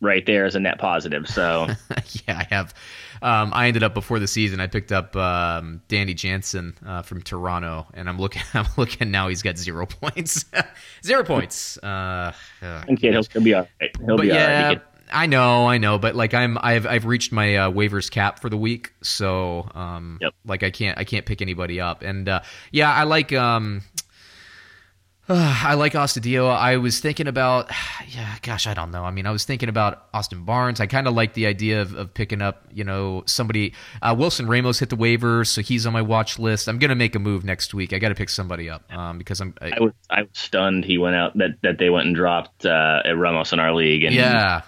[0.00, 1.28] right there is a net positive.
[1.28, 1.68] So
[2.26, 2.74] yeah, I have.
[3.22, 4.60] Um, I ended up before the season.
[4.60, 8.42] I picked up um, Danny Jansen uh, from Toronto, and I'm looking.
[8.54, 9.28] I'm looking now.
[9.28, 10.44] He's got zero points.
[11.04, 11.78] zero points.
[11.82, 13.96] Uh, uh, okay, he'll, he'll, be all right.
[14.04, 14.82] He'll be yeah, all right.
[15.12, 18.50] I know, I know, but like I'm, I've, I've reached my uh, waivers cap for
[18.50, 20.34] the week, so um, yep.
[20.44, 22.40] like I can't, I can't pick anybody up, and uh,
[22.72, 23.82] yeah, I like, um,
[25.28, 26.48] I like Astudillo.
[26.48, 27.70] I was thinking about,
[28.08, 29.04] yeah, gosh, I don't know.
[29.04, 30.80] I mean, I was thinking about Austin Barnes.
[30.80, 33.74] I kind of like the idea of, of picking up, you know, somebody.
[34.00, 36.68] Uh, Wilson Ramos hit the waivers, so he's on my watch list.
[36.68, 37.92] I'm gonna make a move next week.
[37.92, 39.54] I got to pick somebody up um, because I'm.
[39.60, 40.84] I, I, was I was stunned.
[40.84, 44.14] He went out that that they went and dropped uh, Ramos in our league, and
[44.14, 44.62] yeah,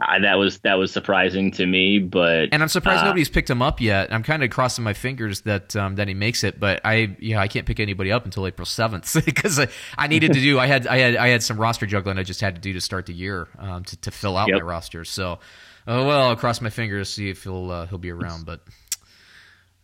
[0.00, 3.50] I, that was that was surprising to me, but and I'm surprised uh, nobody's picked
[3.50, 4.12] him up yet.
[4.12, 7.40] I'm kind of crossing my fingers that um, that he makes it, but I yeah
[7.40, 10.66] I can't pick anybody up until April seventh because I, I, needed to do I
[10.66, 13.06] had I had I had some roster juggling I just had to do to start
[13.06, 14.60] the year um, to to fill out yep.
[14.60, 15.04] my roster.
[15.04, 15.40] So
[15.86, 18.60] oh well, I'll cross my fingers see if he'll uh, he'll be around, but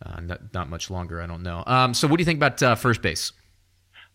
[0.05, 1.21] uh, not not much longer.
[1.21, 1.63] I don't know.
[1.65, 3.33] Um, so what do you think about uh, first base?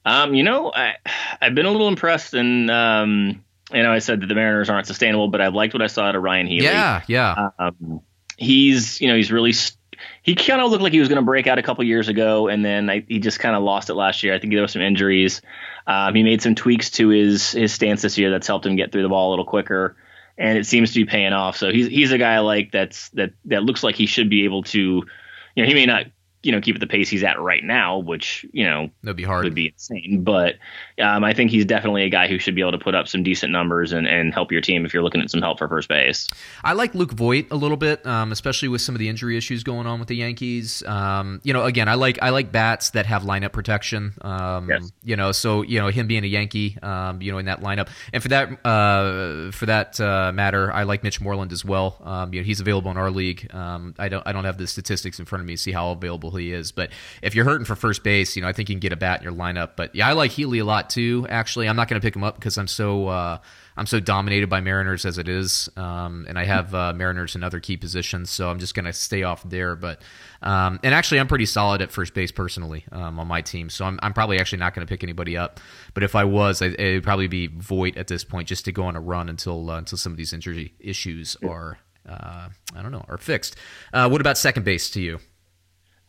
[0.06, 0.94] Um, you know, I
[1.42, 4.86] I've been a little impressed and um you know, I said that the Mariners aren't
[4.86, 6.64] sustainable, but I've liked what I saw out of Ryan Healy.
[6.64, 7.50] Yeah, yeah.
[7.58, 8.00] Um,
[8.36, 9.52] he's, you know, he's really.
[9.52, 9.76] St-
[10.22, 12.48] he kind of looked like he was going to break out a couple years ago,
[12.48, 14.34] and then I, he just kind of lost it last year.
[14.34, 15.42] I think there were some injuries.
[15.86, 18.92] Um, he made some tweaks to his his stance this year that's helped him get
[18.92, 19.96] through the ball a little quicker,
[20.38, 21.56] and it seems to be paying off.
[21.56, 24.44] So he's he's a guy I like that's that that looks like he should be
[24.44, 26.06] able to, you know, he may not
[26.42, 29.24] you know keep at the pace he's at right now, which you know that'd be
[29.24, 30.22] hard, would be insane.
[30.22, 30.56] But
[31.00, 33.22] um, I think he's definitely a guy who should be able to put up some
[33.22, 35.88] decent numbers and, and help your team if you're looking at some help for first
[35.88, 36.28] base.
[36.64, 39.62] I like Luke Voit a little bit, um, especially with some of the injury issues
[39.62, 40.82] going on with the Yankees.
[40.84, 44.14] Um, you know, again, I like I like bats that have lineup protection.
[44.22, 44.90] Um, yes.
[45.02, 47.88] You know, so you know him being a Yankee, um, you know, in that lineup,
[48.12, 52.00] and for that uh, for that uh, matter, I like Mitch Moreland as well.
[52.02, 53.50] Um, you know, he's available in our league.
[53.52, 56.29] I don't I don't have the statistics in front of me to see how available
[56.36, 56.90] he is, but
[57.22, 59.20] if you're hurting for first base, you know, I think you can get a bat
[59.20, 59.70] in your lineup.
[59.76, 61.26] But yeah, I like Healy a lot too.
[61.28, 63.38] Actually, I'm not going to pick him up because I'm so uh,
[63.76, 67.42] I'm so dominated by Mariners as it is, um, and I have uh, Mariners in
[67.42, 69.74] other key positions, so I'm just going to stay off there.
[69.76, 70.02] But
[70.42, 73.84] um, and actually, I'm pretty solid at first base personally um, on my team, so
[73.84, 75.60] I'm, I'm probably actually not going to pick anybody up.
[75.94, 78.72] But if I was, I, it would probably be Voit at this point, just to
[78.72, 81.78] go on a run until uh, until some of these injury issues are.
[82.08, 83.56] Uh, I don't know, are fixed.
[83.92, 85.20] Uh, what about second base to you?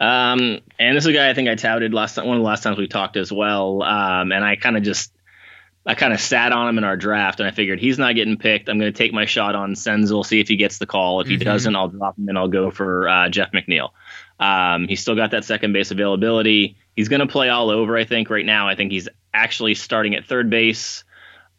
[0.02, 2.64] Um, and this is a guy I think I touted last one of the last
[2.64, 3.84] times we talked as well.
[3.84, 5.14] Um, and I kind of just
[5.86, 8.38] I kind of sat on him in our draft, and I figured he's not getting
[8.38, 8.68] picked.
[8.68, 11.22] I'm going to take my shot on Senzel, see if he gets the call.
[11.22, 11.44] If he mm-hmm.
[11.44, 13.92] doesn't, I'll drop him and I'll go for uh, Jeff McNeil.
[14.40, 16.78] Um, he's still got that second base availability.
[16.96, 17.96] He's going to play all over.
[17.96, 18.68] I think right now.
[18.68, 21.04] I think he's actually starting at third base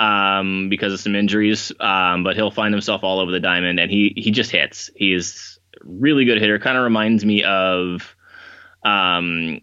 [0.01, 3.89] um, because of some injuries, um, but he'll find himself all over the diamond, and
[3.89, 4.91] he he just hits.
[4.97, 6.59] He's really good hitter.
[6.59, 8.17] Kind of reminds me of
[8.85, 9.61] um,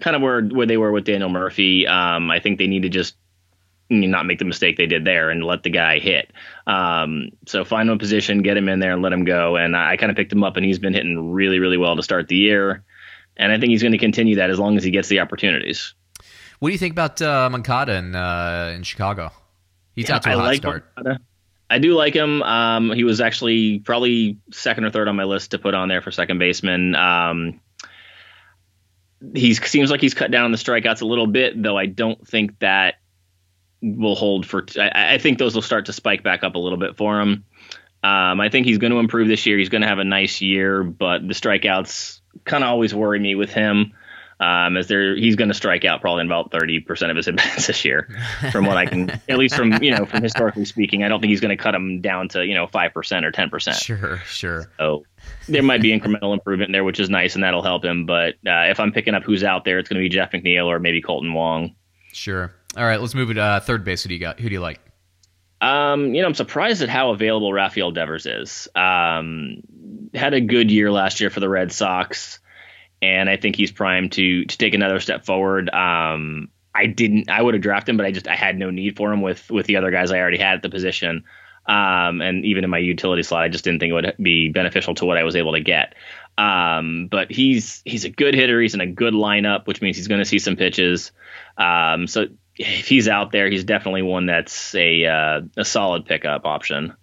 [0.00, 1.86] kind of where where they were with Daniel Murphy.
[1.86, 3.16] Um, I think they need to just
[3.90, 6.32] not make the mistake they did there and let the guy hit.
[6.66, 9.56] Um, so find him a position, get him in there, and let him go.
[9.56, 12.02] And I kind of picked him up, and he's been hitting really, really well to
[12.02, 12.84] start the year.
[13.36, 15.94] And I think he's going to continue that as long as he gets the opportunities.
[16.58, 19.32] What do you think about uh, Moncada in uh, in Chicago?
[19.94, 20.84] He's yeah, out to a I hot like start.
[21.68, 22.42] I do like him.
[22.42, 26.02] Um, he was actually probably second or third on my list to put on there
[26.02, 26.94] for second baseman.
[26.94, 27.60] Um,
[29.34, 32.26] he seems like he's cut down on the strikeouts a little bit, though I don't
[32.26, 32.96] think that
[33.80, 34.64] will hold for.
[34.78, 37.44] I, I think those will start to spike back up a little bit for him.
[38.04, 39.58] Um, I think he's going to improve this year.
[39.58, 43.34] He's going to have a nice year, but the strikeouts kind of always worry me
[43.34, 43.92] with him.
[44.42, 47.28] Um, as there, he's going to strike out probably in about thirty percent of his
[47.28, 48.08] at bats this year,
[48.50, 51.04] from what I can, at least from you know, from historically speaking.
[51.04, 53.30] I don't think he's going to cut him down to you know five percent or
[53.30, 53.76] ten percent.
[53.76, 54.70] Sure, sure.
[54.78, 55.04] So
[55.48, 58.04] there might be incremental improvement there, which is nice, and that'll help him.
[58.04, 60.66] But uh, if I'm picking up who's out there, it's going to be Jeff McNeil
[60.66, 61.76] or maybe Kolten Wong.
[62.12, 62.52] Sure.
[62.76, 63.38] All right, let's move it.
[63.38, 64.02] Uh, third base.
[64.02, 64.40] Who do you got?
[64.40, 64.80] Who do you like?
[65.60, 68.66] Um, you know, I'm surprised at how available Rafael Devers is.
[68.74, 69.62] Um,
[70.12, 72.40] had a good year last year for the Red Sox,
[73.02, 75.68] and I think he's primed to to take another step forward.
[75.68, 77.28] Um, I didn't.
[77.28, 79.50] I would have drafted him, but I just I had no need for him with
[79.50, 81.24] with the other guys I already had at the position.
[81.66, 84.94] Um, and even in my utility slot, I just didn't think it would be beneficial
[84.96, 85.94] to what I was able to get.
[86.38, 88.60] Um, but he's he's a good hitter.
[88.60, 91.12] He's in a good lineup, which means he's going to see some pitches.
[91.58, 96.46] Um, so if he's out there, he's definitely one that's a uh, a solid pickup
[96.46, 96.94] option.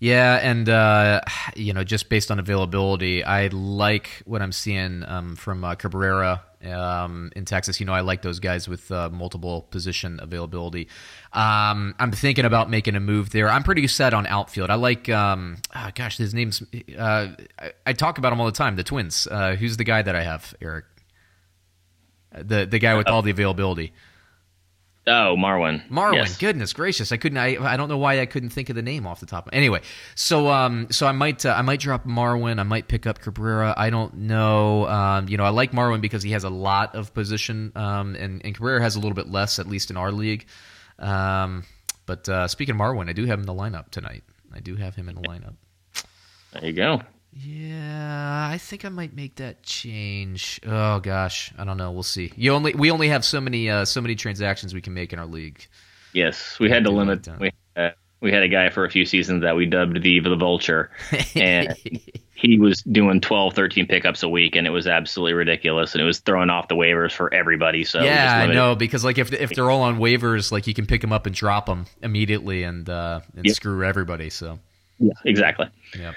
[0.00, 1.20] Yeah, and uh,
[1.56, 6.42] you know, just based on availability, I like what I'm seeing um, from uh, Cabrera
[6.64, 7.80] um, in Texas.
[7.80, 10.88] You know, I like those guys with uh, multiple position availability.
[11.32, 13.48] Um, I'm thinking about making a move there.
[13.48, 14.70] I'm pretty set on outfield.
[14.70, 16.62] I like, um, oh gosh, his name's.
[16.96, 17.28] Uh,
[17.58, 18.76] I, I, talk about him all the time.
[18.76, 19.26] The Twins.
[19.30, 20.84] Uh, who's the guy that I have, Eric?
[22.32, 23.92] The the guy with all the availability.
[25.06, 25.86] Oh, Marwin.
[25.90, 26.14] Marwin.
[26.14, 26.38] Yes.
[26.38, 27.36] Goodness gracious, I couldn't.
[27.36, 29.50] I, I don't know why I couldn't think of the name off the top.
[29.52, 29.82] Anyway,
[30.14, 32.58] so um, so I might uh, I might drop Marwin.
[32.58, 33.74] I might pick up Cabrera.
[33.76, 34.88] I don't know.
[34.88, 38.40] Um, you know, I like Marwin because he has a lot of position, um, and
[38.44, 40.46] and Cabrera has a little bit less, at least in our league.
[40.98, 41.64] Um,
[42.06, 44.24] but uh, speaking of Marwin, I do have him in the lineup tonight.
[44.54, 45.54] I do have him in the lineup.
[46.52, 47.02] There you go.
[47.36, 50.60] Yeah, I think I might make that change.
[50.64, 51.90] Oh gosh, I don't know.
[51.90, 52.32] We'll see.
[52.36, 55.18] You only we only have so many uh, so many transactions we can make in
[55.18, 55.66] our league.
[56.12, 57.26] Yes, we had to limit.
[57.40, 60.36] We, uh, we had a guy for a few seasons that we dubbed the the
[60.36, 60.92] Vulture,
[61.34, 61.76] and
[62.34, 66.04] he was doing 12, 13 pickups a week, and it was absolutely ridiculous, and it
[66.04, 67.82] was throwing off the waivers for everybody.
[67.82, 70.86] So yeah, I know because like if if they're all on waivers, like you can
[70.86, 73.56] pick them up and drop them immediately and uh, and yep.
[73.56, 74.30] screw everybody.
[74.30, 74.60] So
[75.00, 75.66] yeah, exactly.
[75.98, 76.12] Yeah.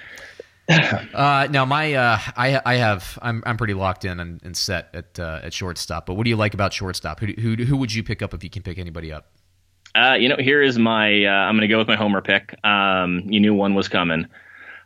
[0.70, 4.90] Uh, now my uh, I I have I'm I'm pretty locked in and, and set
[4.94, 6.06] at uh, at shortstop.
[6.06, 7.20] But what do you like about shortstop?
[7.20, 9.32] Who who who would you pick up if you can pick anybody up?
[9.96, 11.26] Uh, you know, here is my.
[11.26, 12.54] Uh, I'm going to go with my homer pick.
[12.66, 14.28] Um, you knew one was coming,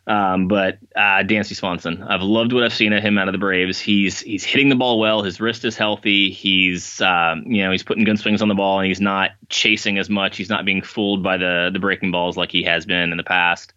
[0.06, 2.02] um, but uh, Dansby Swanson.
[2.02, 3.78] I've loved what I've seen of him out of the Braves.
[3.78, 5.22] He's he's hitting the ball well.
[5.22, 6.30] His wrist is healthy.
[6.30, 9.98] He's um, you know he's putting good swings on the ball, and he's not chasing
[9.98, 10.36] as much.
[10.36, 13.24] He's not being fooled by the the breaking balls like he has been in the
[13.24, 13.74] past.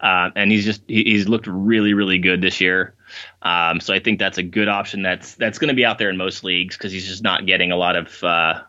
[0.00, 2.94] Uh, and he's just he's looked really really good this year.
[3.42, 5.02] Um, so I think that's a good option.
[5.02, 7.72] That's that's going to be out there in most leagues because he's just not getting
[7.72, 8.62] a lot of uh,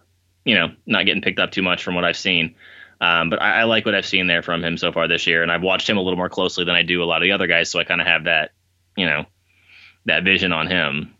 [0.45, 2.55] you know not getting picked up too much from what I've seen.
[2.99, 5.43] Um, but I, I, like what I've seen there from him so far this year,
[5.43, 7.33] and I've watched him a little more closely than I do a lot of the
[7.33, 7.69] other guys.
[7.69, 8.51] So I kind of have that
[8.95, 9.25] you know
[10.05, 11.13] that vision on him.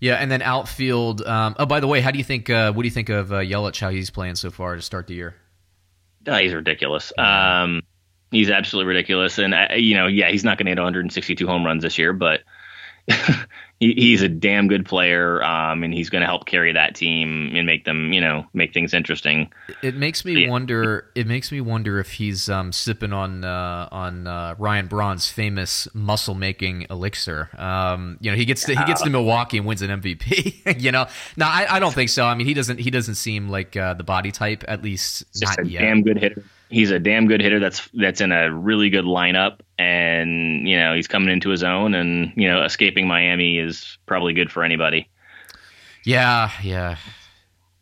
[0.00, 1.22] Yeah, and then outfield.
[1.26, 2.48] Um, oh, by the way, how do you think?
[2.48, 3.80] Uh, what do you think of uh, Yelich?
[3.80, 5.34] How he's playing so far to start the year?
[6.26, 7.12] Oh, he's ridiculous.
[7.18, 7.82] Um,
[8.30, 11.64] He's absolutely ridiculous, and uh, you know, yeah, he's not going to hit 162 home
[11.64, 12.40] runs this year, but
[13.80, 17.52] he, he's a damn good player, um, and he's going to help carry that team
[17.54, 19.50] and make them, you know, make things interesting.
[19.82, 20.50] It makes me yeah.
[20.50, 21.10] wonder.
[21.14, 25.88] It makes me wonder if he's um, sipping on uh, on uh, Ryan Braun's famous
[25.94, 27.48] muscle making elixir.
[27.56, 30.80] Um, you know, he gets to, he gets to Milwaukee and wins an MVP.
[30.82, 32.26] you know, no, I, I, don't think so.
[32.26, 35.58] I mean, he doesn't he doesn't seem like uh, the body type, at least Just
[35.58, 35.80] not a yet.
[35.80, 39.60] Damn good hitter he's a damn good hitter that's that's in a really good lineup
[39.78, 44.34] and you know he's coming into his own and you know escaping Miami is probably
[44.34, 45.08] good for anybody.
[46.04, 46.96] Yeah, yeah.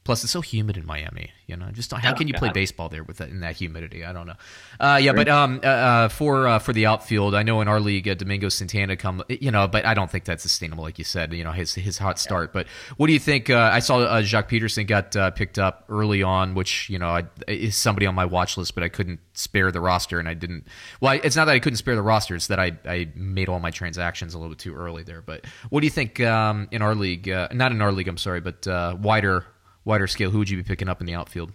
[0.06, 1.32] Plus, it's so humid in Miami.
[1.48, 2.38] You know, just how oh, can you God.
[2.38, 4.04] play baseball there with that, in that humidity?
[4.04, 4.36] I don't know.
[4.78, 7.80] Uh, yeah, but um, uh, uh, for uh, for the outfield, I know in our
[7.80, 9.24] league, uh, Domingo Santana come.
[9.28, 11.32] You know, but I don't think that's sustainable, like you said.
[11.32, 12.50] You know, his his hot start.
[12.50, 12.62] Yeah.
[12.62, 12.66] But
[12.98, 13.50] what do you think?
[13.50, 17.74] Uh, I saw Joc Pederson got picked up early on, which you know I, is
[17.74, 20.68] somebody on my watch list, but I couldn't spare the roster, and I didn't.
[21.00, 23.58] Well, it's not that I couldn't spare the roster; it's that I I made all
[23.58, 25.20] my transactions a little bit too early there.
[25.20, 27.26] But what do you think um, in our league?
[27.26, 28.68] not in our league, I'm sorry, but
[29.00, 29.44] wider
[29.86, 31.52] wider scale, who would you be picking up in the outfield?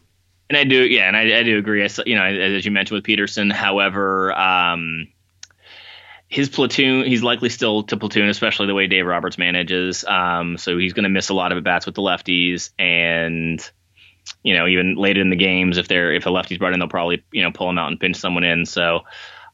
[0.49, 1.83] And I do, yeah, and I, I do agree.
[1.83, 5.07] I, you know, as you mentioned with Pederson, however, um,
[6.27, 10.03] his platoon, he's likely still to platoon, especially the way Dave Roberts manages.
[10.03, 13.61] Um, so he's going to miss a lot of at bats with the lefties, and
[14.43, 16.89] you know, even later in the games, if they're if a lefty's brought in, they'll
[16.89, 18.65] probably you know pull him out and pinch someone in.
[18.65, 19.01] So.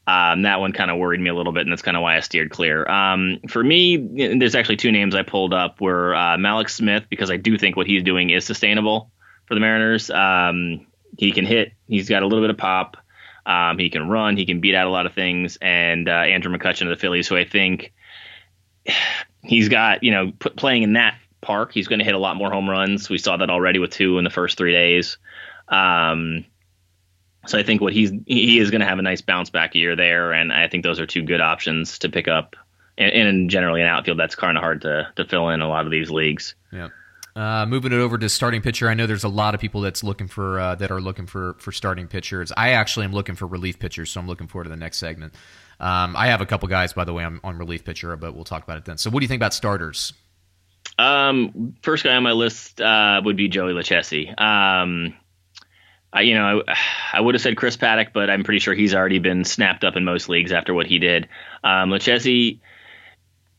[0.08, 2.16] Um, that one kind of worried me a little bit, and that's kind of why
[2.16, 2.88] I steered clear.
[2.88, 3.98] Um, for me,
[4.38, 7.76] there's actually two names I pulled up were uh, Mallex Smith because I do think
[7.76, 9.10] what he's doing is sustainable
[9.44, 10.08] for the Mariners.
[10.08, 10.86] Um,
[11.18, 11.72] he can hit.
[11.86, 12.96] He's got a little bit of pop.
[13.44, 14.38] Um, he can run.
[14.38, 15.58] He can beat out a lot of things.
[15.60, 17.92] And uh, Andrew McCutchen of the Phillies, who I think
[19.42, 22.36] he's got, you know, put, playing in that park, he's going to hit a lot
[22.36, 23.10] more home runs.
[23.10, 25.18] We saw that already with two in the first three days.
[25.68, 26.46] Um,
[27.48, 29.96] so I think what he's he is going to have a nice bounce back year
[29.96, 32.56] there, and I think those are two good options to pick up.
[32.96, 35.84] And, and generally, an outfield that's kind of hard to to fill in a lot
[35.84, 36.54] of these leagues.
[36.72, 36.88] Yeah.
[37.36, 40.02] Uh, moving it over to starting pitcher, I know there's a lot of people that's
[40.02, 42.52] looking for uh, that are looking for for starting pitchers.
[42.56, 45.34] I actually am looking for relief pitchers, so I'm looking forward to the next segment.
[45.80, 48.44] Um, I have a couple guys, by the way, on, on relief pitcher, but we'll
[48.44, 48.98] talk about it then.
[48.98, 50.12] So, what do you think about starters?
[50.98, 54.38] Um, first guy on my list uh, would be Joey Lucchesi.
[54.40, 55.14] Um,
[56.12, 56.76] I, you know, I,
[57.12, 59.94] I, would have said Chris Paddack, but I'm pretty sure he's already been snapped up
[59.94, 61.28] in most leagues after what he did.
[61.62, 61.90] Um,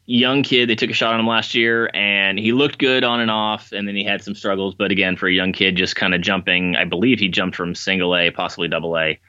[0.10, 0.68] young kid.
[0.68, 3.72] They took a shot on him last year, and he looked good on and off.
[3.72, 6.22] And then he had some struggles, but again, for a young kid, just kind of
[6.22, 6.76] jumping.
[6.76, 9.20] I believe he jumped from single A, possibly double A,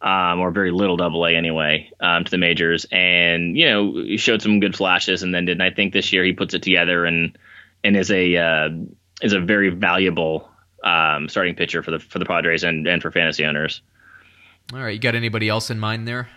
[0.00, 2.86] um, or very little double A anyway, um, to the majors.
[2.92, 5.52] And you know, he showed some good flashes, and then did.
[5.52, 7.36] And I think this year he puts it together and
[7.82, 8.68] and is a uh,
[9.20, 10.48] is a very valuable
[10.84, 13.82] um, starting pitcher for the for the Padres and and for fantasy owners.
[14.72, 16.28] All right, you got anybody else in mind there?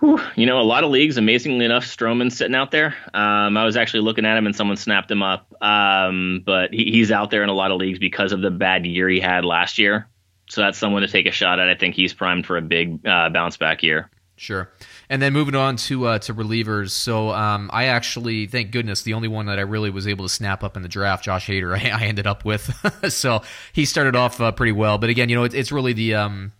[0.00, 2.94] Whew, you know, a lot of leagues, amazingly enough, Stroman's sitting out there.
[3.14, 5.52] Um, I was actually looking at him and someone snapped him up.
[5.62, 8.84] Um, but he, he's out there in a lot of leagues because of the bad
[8.84, 10.06] year he had last year.
[10.50, 11.68] So that's someone to take a shot at.
[11.68, 14.10] I think he's primed for a big uh, bounce back year.
[14.36, 14.70] Sure.
[15.08, 16.90] And then moving on to uh, to relievers.
[16.90, 20.28] So um, I actually, thank goodness, the only one that I really was able to
[20.28, 22.74] snap up in the draft, Josh Hader, I, I ended up with.
[23.12, 23.42] so
[23.72, 24.98] he started off uh, pretty well.
[24.98, 26.52] But again, you know, it, it's really the um,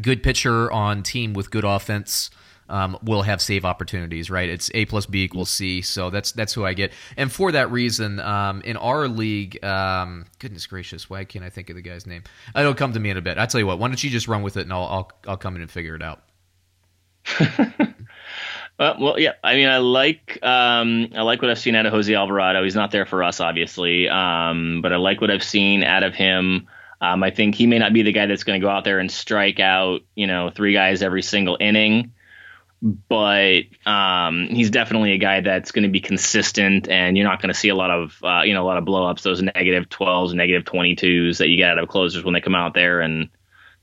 [0.00, 2.30] good pitcher on team with good offense
[2.68, 4.48] um, will have save opportunities, right?
[4.48, 6.92] It's A plus B equals C, so that's that's who I get.
[7.16, 11.68] And for that reason, um, in our league, um, goodness gracious, why can't I think
[11.68, 12.22] of the guy's name?
[12.56, 13.36] It'll come to me in a bit.
[13.36, 15.36] I tell you what, why don't you just run with it, and I'll I'll, I'll
[15.36, 16.22] come in and figure it out.
[18.78, 19.32] well, well, yeah.
[19.42, 22.62] I mean, I like um, I like what I've seen out of Jose Alvarado.
[22.64, 26.14] He's not there for us, obviously, um, but I like what I've seen out of
[26.14, 26.68] him.
[27.00, 29.00] Um, I think he may not be the guy that's going to go out there
[29.00, 32.12] and strike out, you know, three guys every single inning
[32.82, 37.52] but um, he's definitely a guy that's going to be consistent, and you're not going
[37.52, 40.34] to see a lot of uh, you know a lot of blowups, those negative 12s,
[40.34, 43.30] negative 22s that you get out of closers when they come out there and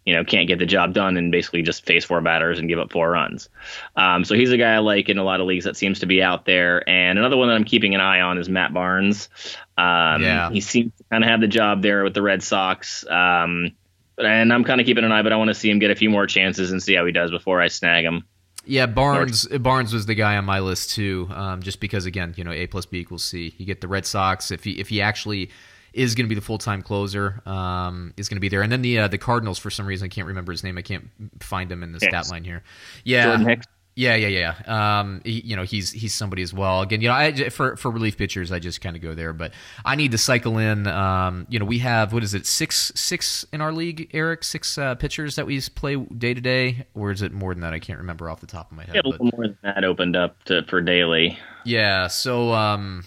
[0.10, 2.80] you know can't get the job done and basically just face four batters and give
[2.80, 3.48] up four runs.
[3.96, 6.08] Um, so he's a guy I like in a lot of leagues that seems to
[6.08, 6.88] be out there.
[6.90, 9.30] And another one that I'm keeping an eye on is Matt Barnes.
[9.78, 10.50] Um, yeah.
[10.50, 13.06] he seems to kind of have the job there with the Red Sox.
[13.08, 13.74] Um,
[14.18, 15.96] and I'm kind of keeping an eye, but I want to see him get a
[15.96, 18.24] few more chances and see how he does before I snag him.
[18.66, 21.30] Yeah, Barnes Barnes was the guy on my list too.
[21.32, 23.54] Um, just because again, you know, A plus B equals C.
[23.60, 25.52] You get the Red Sox if he if he actually
[25.94, 28.62] is going to be the full time closer, um, is going to be there.
[28.62, 30.78] And then the uh, the Cardinals for some reason I can't remember his name.
[30.78, 31.10] I can't
[31.40, 32.64] find him in the stat line here.
[33.04, 33.56] Yeah.
[34.00, 34.28] Yeah, yeah,
[34.66, 35.00] yeah.
[35.00, 36.82] Um, he, you know, he's he's somebody as well.
[36.82, 39.52] Again, you know, I, for for relief pitchers, I just kind of go there, but
[39.84, 40.88] I need to cycle in.
[40.88, 44.46] Um, you know, we have what is it six six in our league, Eric?
[44.46, 47.74] Six uh, pitchers that we play day to day, or is it more than that?
[47.74, 48.96] I can't remember off the top of my head.
[48.96, 51.38] Yeah, a little more than that opened up to, for daily.
[51.66, 53.04] Yeah, so um,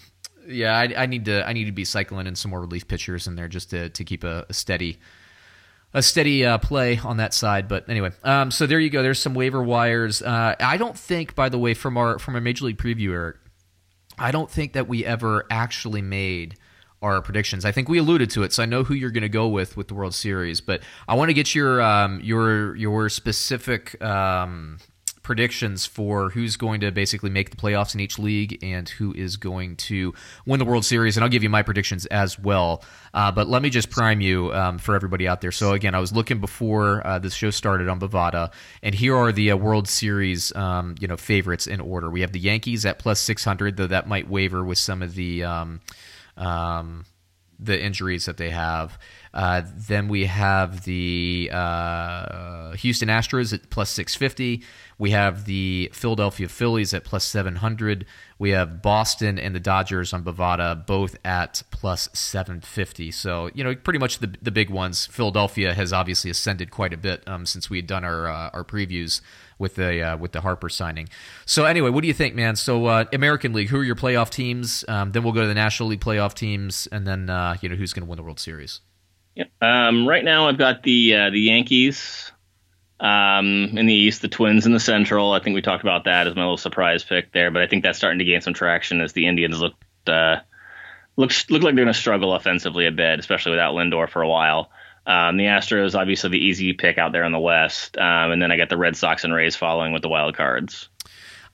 [0.47, 3.27] yeah, I, I, need to I need to be cycling in some more relief pitchers
[3.27, 4.99] in there just to to keep a, a steady
[5.93, 7.67] a steady uh, play on that side.
[7.67, 9.03] But anyway, um, so there you go.
[9.03, 10.21] There's some waiver wires.
[10.21, 13.37] Uh, I don't think, by the way, from our from our major league preview, Eric,
[14.17, 16.57] I don't think that we ever actually made
[17.01, 17.65] our predictions.
[17.65, 19.77] I think we alluded to it, so I know who you're going to go with
[19.77, 20.61] with the World Series.
[20.61, 24.79] But I want to get your um, your your specific um,
[25.23, 29.37] predictions for who's going to basically make the playoffs in each league and who is
[29.37, 30.13] going to
[30.45, 31.17] win the World Series.
[31.17, 32.83] And I'll give you my predictions as well.
[33.13, 35.51] Uh, but let me just prime you um, for everybody out there.
[35.51, 38.51] So again, I was looking before uh, this show started on Bovada,
[38.81, 42.09] and here are the uh, World Series um, you know favorites in order.
[42.09, 45.15] We have the Yankees at plus six hundred, though that might waver with some of
[45.15, 45.81] the um,
[46.37, 47.05] um
[47.59, 48.97] the injuries that they have.
[49.33, 54.63] Uh, then we have the uh, Houston Astros at plus 650.
[54.99, 58.05] We have the Philadelphia Phillies at plus 700.
[58.37, 63.09] We have Boston and the Dodgers on Bovada both at plus 750.
[63.11, 65.07] So, you know, pretty much the, the big ones.
[65.07, 68.63] Philadelphia has obviously ascended quite a bit um, since we had done our, uh, our
[68.63, 69.21] previews
[69.57, 71.09] with the uh, with the Harper signing.
[71.45, 72.55] So anyway, what do you think, man?
[72.55, 74.83] So uh, American League, who are your playoff teams?
[74.87, 77.75] Um, then we'll go to the National League playoff teams, and then uh, you know
[77.75, 78.81] who's going to win the World Series.
[79.61, 82.31] Um, right now, I've got the uh, the Yankees
[82.99, 85.31] um, in the East, the Twins in the Central.
[85.31, 87.83] I think we talked about that as my little surprise pick there, but I think
[87.83, 89.73] that's starting to gain some traction as the Indians look
[90.07, 90.37] uh,
[91.15, 94.29] look look like they're going to struggle offensively a bit, especially without Lindor for a
[94.29, 94.71] while.
[95.05, 98.51] Um, the Astros, obviously, the easy pick out there in the West, um, and then
[98.51, 100.87] I got the Red Sox and Rays following with the wild cards.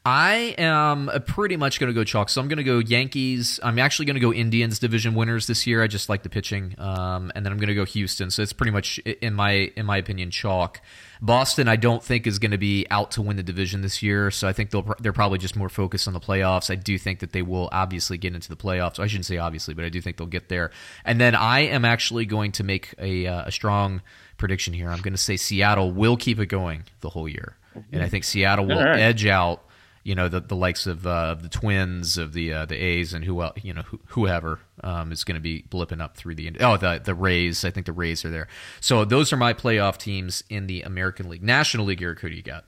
[0.10, 2.30] I am pretty much going to go chalk.
[2.30, 3.60] So I'm going to go Yankees.
[3.62, 5.84] I'm actually going to go Indians division winners this year.
[5.84, 8.32] I just like the pitching, um, and then I'm going to go Houston.
[8.32, 10.82] So it's pretty much in my in my opinion chalk.
[11.22, 14.32] Boston, I don't think is going to be out to win the division this year.
[14.32, 16.72] So I think they'll they're probably just more focused on the playoffs.
[16.72, 18.98] I do think that they will obviously get into the playoffs.
[18.98, 20.72] I shouldn't say obviously, but I do think they'll get there.
[21.06, 24.02] And then I am actually going to make a uh, a strong
[24.38, 24.90] prediction here.
[24.90, 27.58] I'm going to say Seattle will keep it going the whole year,
[27.92, 29.00] and I think Seattle will right.
[29.00, 29.69] edge out
[30.04, 33.26] you know the the likes of uh, the Twins, of the uh, the A's, and
[33.26, 36.78] who else, you know whoever um, is going to be blipping up through the oh
[36.78, 37.66] the the Rays.
[37.66, 38.48] I think the Rays are there.
[38.80, 42.02] So those are my playoff teams in the American League, National League.
[42.02, 42.66] Eric, who do you got?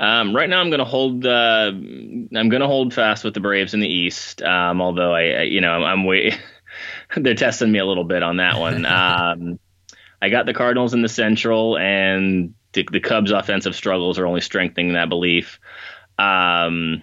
[0.00, 1.24] Um, right now, I'm going to hold.
[1.24, 4.42] Uh, I'm going to hold fast with the Braves in the East.
[4.42, 6.36] Um, although I, I, you know, I'm, I'm way.
[7.16, 8.84] they're testing me a little bit on that one.
[8.94, 9.58] Um,
[10.22, 14.40] I got the Cardinals in the Central, and the, the Cubs' offensive struggles are only
[14.40, 15.60] strengthening that belief.
[16.18, 17.02] Um,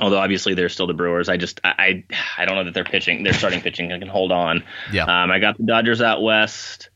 [0.00, 1.28] although obviously they're still the Brewers.
[1.28, 2.04] I just I
[2.38, 3.22] I don't know that they're pitching.
[3.22, 3.92] They're starting pitching.
[3.92, 4.64] I can hold on.
[4.92, 5.04] Yeah.
[5.04, 6.90] Um, I got the Dodgers out west,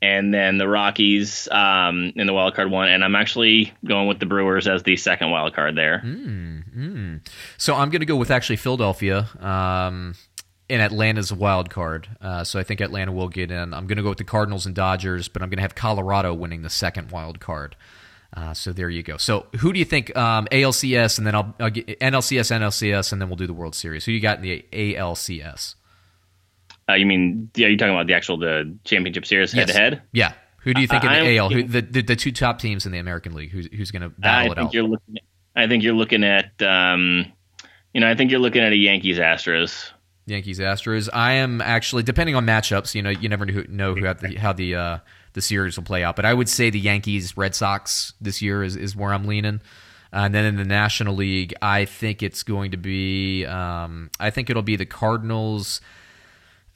[0.00, 4.18] and then the Rockies um, in the wild card one, and I'm actually going with
[4.18, 6.02] the Brewers as the second wild card there.
[6.04, 7.28] Mm, mm.
[7.56, 9.28] So I'm going to go with actually Philadelphia.
[9.40, 10.14] Um,
[10.70, 13.74] and Atlanta's a wild card, uh, so I think Atlanta will get in.
[13.74, 16.32] I'm going to go with the Cardinals and Dodgers, but I'm going to have Colorado
[16.32, 17.76] winning the second wild card.
[18.34, 19.18] Uh, so there you go.
[19.18, 23.20] So who do you think um, ALCS and then I'll, I'll get NLCS, NLCS, and
[23.20, 24.04] then we'll do the World Series.
[24.06, 25.74] Who you got in the ALCS?
[26.88, 30.02] Uh, you mean are you talking about the actual the championship series head to head?
[30.12, 30.32] Yeah.
[30.62, 31.50] Who do you think uh, in the AL?
[31.50, 33.50] Who, the, the, the two top teams in the American League?
[33.50, 34.74] Who's who's going to battle I it think out?
[34.74, 35.22] You're looking at,
[35.54, 37.32] I think you're looking at um,
[37.92, 39.90] you know I think you're looking at a Yankees Astros.
[40.26, 41.08] Yankees Astros.
[41.12, 42.94] I am actually depending on matchups.
[42.94, 45.02] You know, you never know who, the, how the uh, the
[45.40, 46.16] series will play out.
[46.16, 49.60] But I would say the Yankees Red Sox this year is, is where I'm leaning.
[50.12, 54.30] Uh, and then in the National League, I think it's going to be um, I
[54.30, 55.80] think it'll be the Cardinals.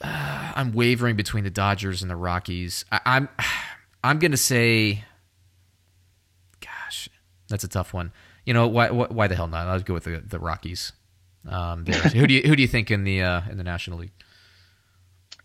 [0.01, 2.87] Uh, I'm wavering between the Dodgers and the Rockies.
[2.91, 3.29] I, I'm
[4.03, 5.05] I'm going to say,
[6.61, 7.11] gosh,
[7.49, 8.13] that's a tough one.
[8.47, 8.89] You know why?
[8.91, 9.67] Why the hell not?
[9.67, 10.93] I'll go with the, the Rockies.
[11.47, 11.85] Um,
[12.15, 14.13] who do you who do you think in the uh, in the National League?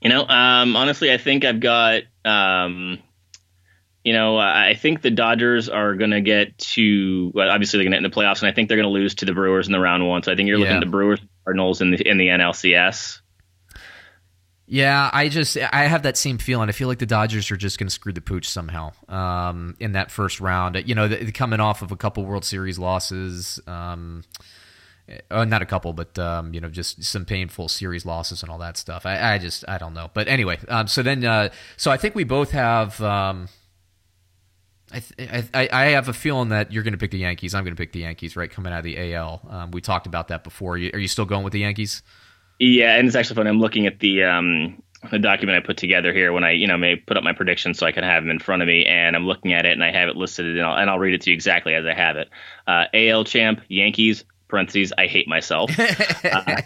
[0.02, 2.04] You know, um, honestly, I think I've got.
[2.26, 3.00] Um,
[4.04, 7.32] you know, I think the Dodgers are going to get to.
[7.36, 8.94] Well, obviously, they're going to get in the playoffs, and I think they're going to
[8.94, 10.24] lose to the Brewers in the round one.
[10.24, 13.20] So I think you're looking at the Brewers, Cardinals in the in the NLCS.
[14.66, 16.70] Yeah, I just I have that same feeling.
[16.70, 19.92] I feel like the Dodgers are just going to screw the pooch somehow um, in
[19.92, 20.82] that first round.
[20.88, 23.60] You know, coming off of a couple World Series losses.
[23.68, 24.24] Um,
[25.30, 28.58] uh, not a couple, but um, you know, just some painful series losses and all
[28.60, 29.06] that stuff.
[29.06, 30.60] I, I just I don't know, but anyway.
[30.68, 33.02] Um, so then, uh, so I think we both have.
[33.02, 33.50] Um,
[34.94, 37.56] I, I, I have a feeling that you're going to pick the Yankees.
[37.56, 38.52] I'm going to pick the Yankees, right?
[38.52, 40.74] Coming out of the AL, um, we talked about that before.
[40.74, 42.04] Are you, are you still going with the Yankees?
[42.60, 43.50] Yeah, and it's actually funny.
[43.50, 46.78] I'm looking at the um, the document I put together here when I, you know,
[46.78, 49.16] may put up my predictions so I can have them in front of me, and
[49.16, 51.22] I'm looking at it and I have it listed, and I'll, and I'll read it
[51.22, 52.30] to you exactly as I have it.
[52.68, 55.72] Uh, AL champ, Yankees, parentheses, I hate myself.
[55.80, 56.62] uh,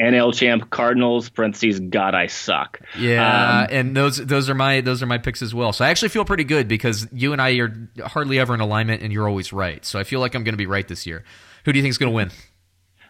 [0.00, 2.80] NL champ Cardinals parentheses God I suck.
[2.98, 5.72] Yeah, um, and those those are my those are my picks as well.
[5.72, 9.02] So I actually feel pretty good because you and I are hardly ever in alignment,
[9.02, 9.84] and you're always right.
[9.84, 11.24] So I feel like I'm going to be right this year.
[11.64, 12.30] Who do you think is going to win?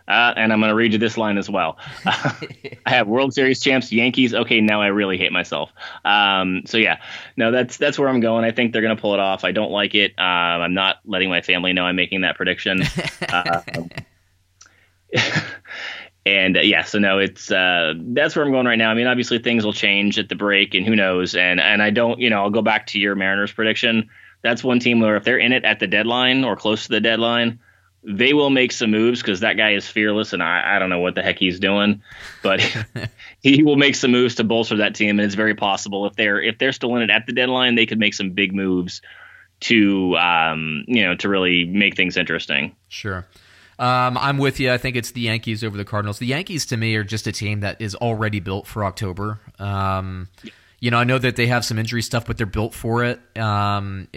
[0.08, 1.78] Uh, and I'm going to read you this line as well.
[2.04, 4.34] I have World Series champs Yankees.
[4.34, 5.70] Okay, now I really hate myself.
[6.04, 7.00] Um, so yeah,
[7.36, 8.44] no, that's that's where I'm going.
[8.44, 9.44] I think they're going to pull it off.
[9.44, 10.12] I don't like it.
[10.18, 12.82] Um, I'm not letting my family know I'm making that prediction.
[13.28, 13.62] uh,
[16.26, 18.90] and uh, yeah, so no, it's uh, that's where I'm going right now.
[18.90, 21.34] I mean, obviously things will change at the break, and who knows?
[21.34, 24.10] And and I don't, you know, I'll go back to your Mariners prediction.
[24.42, 27.00] That's one team where if they're in it at the deadline or close to the
[27.00, 27.60] deadline,
[28.04, 30.98] they will make some moves because that guy is fearless, and I, I don't know
[30.98, 32.02] what the heck he's doing,
[32.42, 32.60] but
[33.42, 36.40] he will make some moves to bolster that team, and it's very possible if they're
[36.40, 39.02] if they're still in it at the deadline, they could make some big moves
[39.60, 42.74] to um, you know to really make things interesting.
[42.88, 43.26] Sure.
[43.78, 44.70] Um, I'm with you.
[44.70, 46.18] I think it's the Yankees over the Cardinals.
[46.18, 49.40] The Yankees, to me, are just a team that is already built for October.
[49.58, 50.28] Um,
[50.82, 53.20] you know, I know that they have some injury stuff, but they're built for it.
[53.38, 54.08] Um,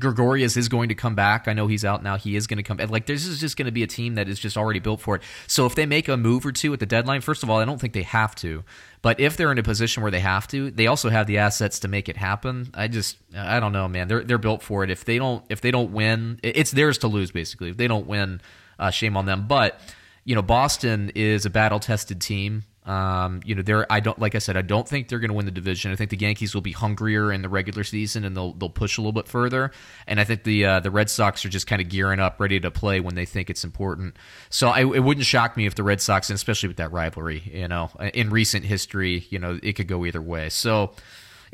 [0.00, 1.46] Gregorius is going to come back.
[1.46, 2.16] I know he's out now.
[2.16, 2.78] He is going to come.
[2.90, 5.14] Like this is just going to be a team that is just already built for
[5.14, 5.22] it.
[5.46, 7.64] So if they make a move or two at the deadline, first of all, I
[7.64, 8.64] don't think they have to.
[9.02, 11.78] But if they're in a position where they have to, they also have the assets
[11.78, 12.70] to make it happen.
[12.74, 14.08] I just, I don't know, man.
[14.08, 14.90] They're they're built for it.
[14.90, 17.30] If they don't, if they don't win, it's theirs to lose.
[17.30, 18.40] Basically, if they don't win
[18.80, 19.46] uh, shame on them.
[19.46, 19.78] But
[20.24, 22.64] you know, Boston is a battle tested team.
[22.86, 25.34] Um, you know, they're I don't like I said I don't think they're going to
[25.34, 25.90] win the division.
[25.90, 28.98] I think the Yankees will be hungrier in the regular season and they'll they'll push
[28.98, 29.70] a little bit further.
[30.06, 32.60] And I think the uh, the Red Sox are just kind of gearing up, ready
[32.60, 34.16] to play when they think it's important.
[34.50, 37.42] So I, it wouldn't shock me if the Red Sox, and especially with that rivalry,
[37.52, 40.50] you know, in recent history, you know, it could go either way.
[40.50, 40.92] So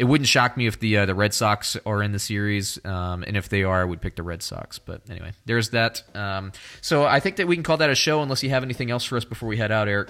[0.01, 3.22] it wouldn't shock me if the uh, the Red Sox are in the series, um,
[3.22, 4.78] and if they are, I would pick the Red Sox.
[4.78, 6.03] But anyway, there's that.
[6.14, 8.91] Um, so I think that we can call that a show, unless you have anything
[8.91, 10.09] else for us before we head out, Eric.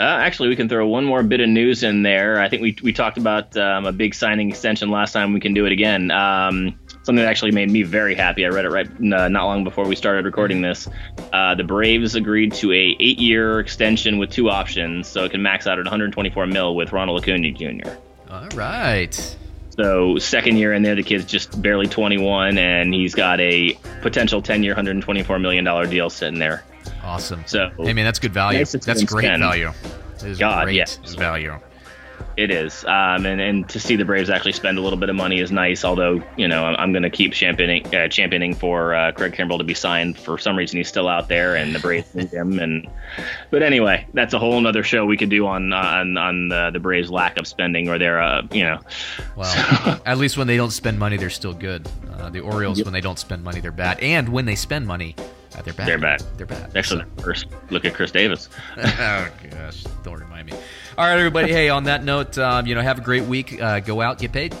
[0.00, 2.40] Uh, actually, we can throw one more bit of news in there.
[2.40, 5.34] I think we, we talked about um, a big signing extension last time.
[5.34, 6.10] We can do it again.
[6.10, 8.46] Um, something that actually made me very happy.
[8.46, 10.88] I read it right uh, not long before we started recording this.
[11.34, 15.42] Uh, the Braves agreed to a eight year extension with two options, so it can
[15.42, 17.90] max out at 124 mil with Ronald Acuna Jr.
[18.30, 19.36] All right.
[19.76, 24.40] So second year in there, the kid's just barely 21, and he's got a potential
[24.40, 26.64] 10 year, 124 million dollar deal sitting there.
[27.02, 27.42] Awesome.
[27.46, 28.58] So, hey man, that's good value.
[28.58, 29.40] Nice that's great 10.
[29.40, 29.72] value.
[30.38, 30.86] God, great yeah.
[31.16, 31.58] value.
[32.36, 35.16] It is, um, and and to see the Braves actually spend a little bit of
[35.16, 35.84] money is nice.
[35.84, 39.58] Although you know I'm, I'm going to keep championing uh, championing for uh, Craig Kimbrel
[39.58, 40.16] to be signed.
[40.16, 42.58] For some reason, he's still out there, and the Braves need him.
[42.58, 42.88] And
[43.50, 46.78] but anyway, that's a whole other show we could do on on on the, the
[46.80, 48.80] Braves' lack of spending or their uh, you know.
[49.36, 51.88] Well, at least when they don't spend money, they're still good.
[52.12, 52.86] Uh, the Orioles, yep.
[52.86, 55.16] when they don't spend money, they're bad, and when they spend money,
[55.64, 55.86] they're back.
[55.86, 56.20] They're back.
[56.36, 56.76] They're bad.
[56.76, 57.22] Actually, so.
[57.22, 58.48] first look at Chris Davis.
[58.76, 60.52] oh gosh, don't remind me.
[60.98, 61.52] All right, everybody.
[61.52, 63.60] hey, on that note, um, you know, have a great week.
[63.60, 64.54] Uh, go out, get paid.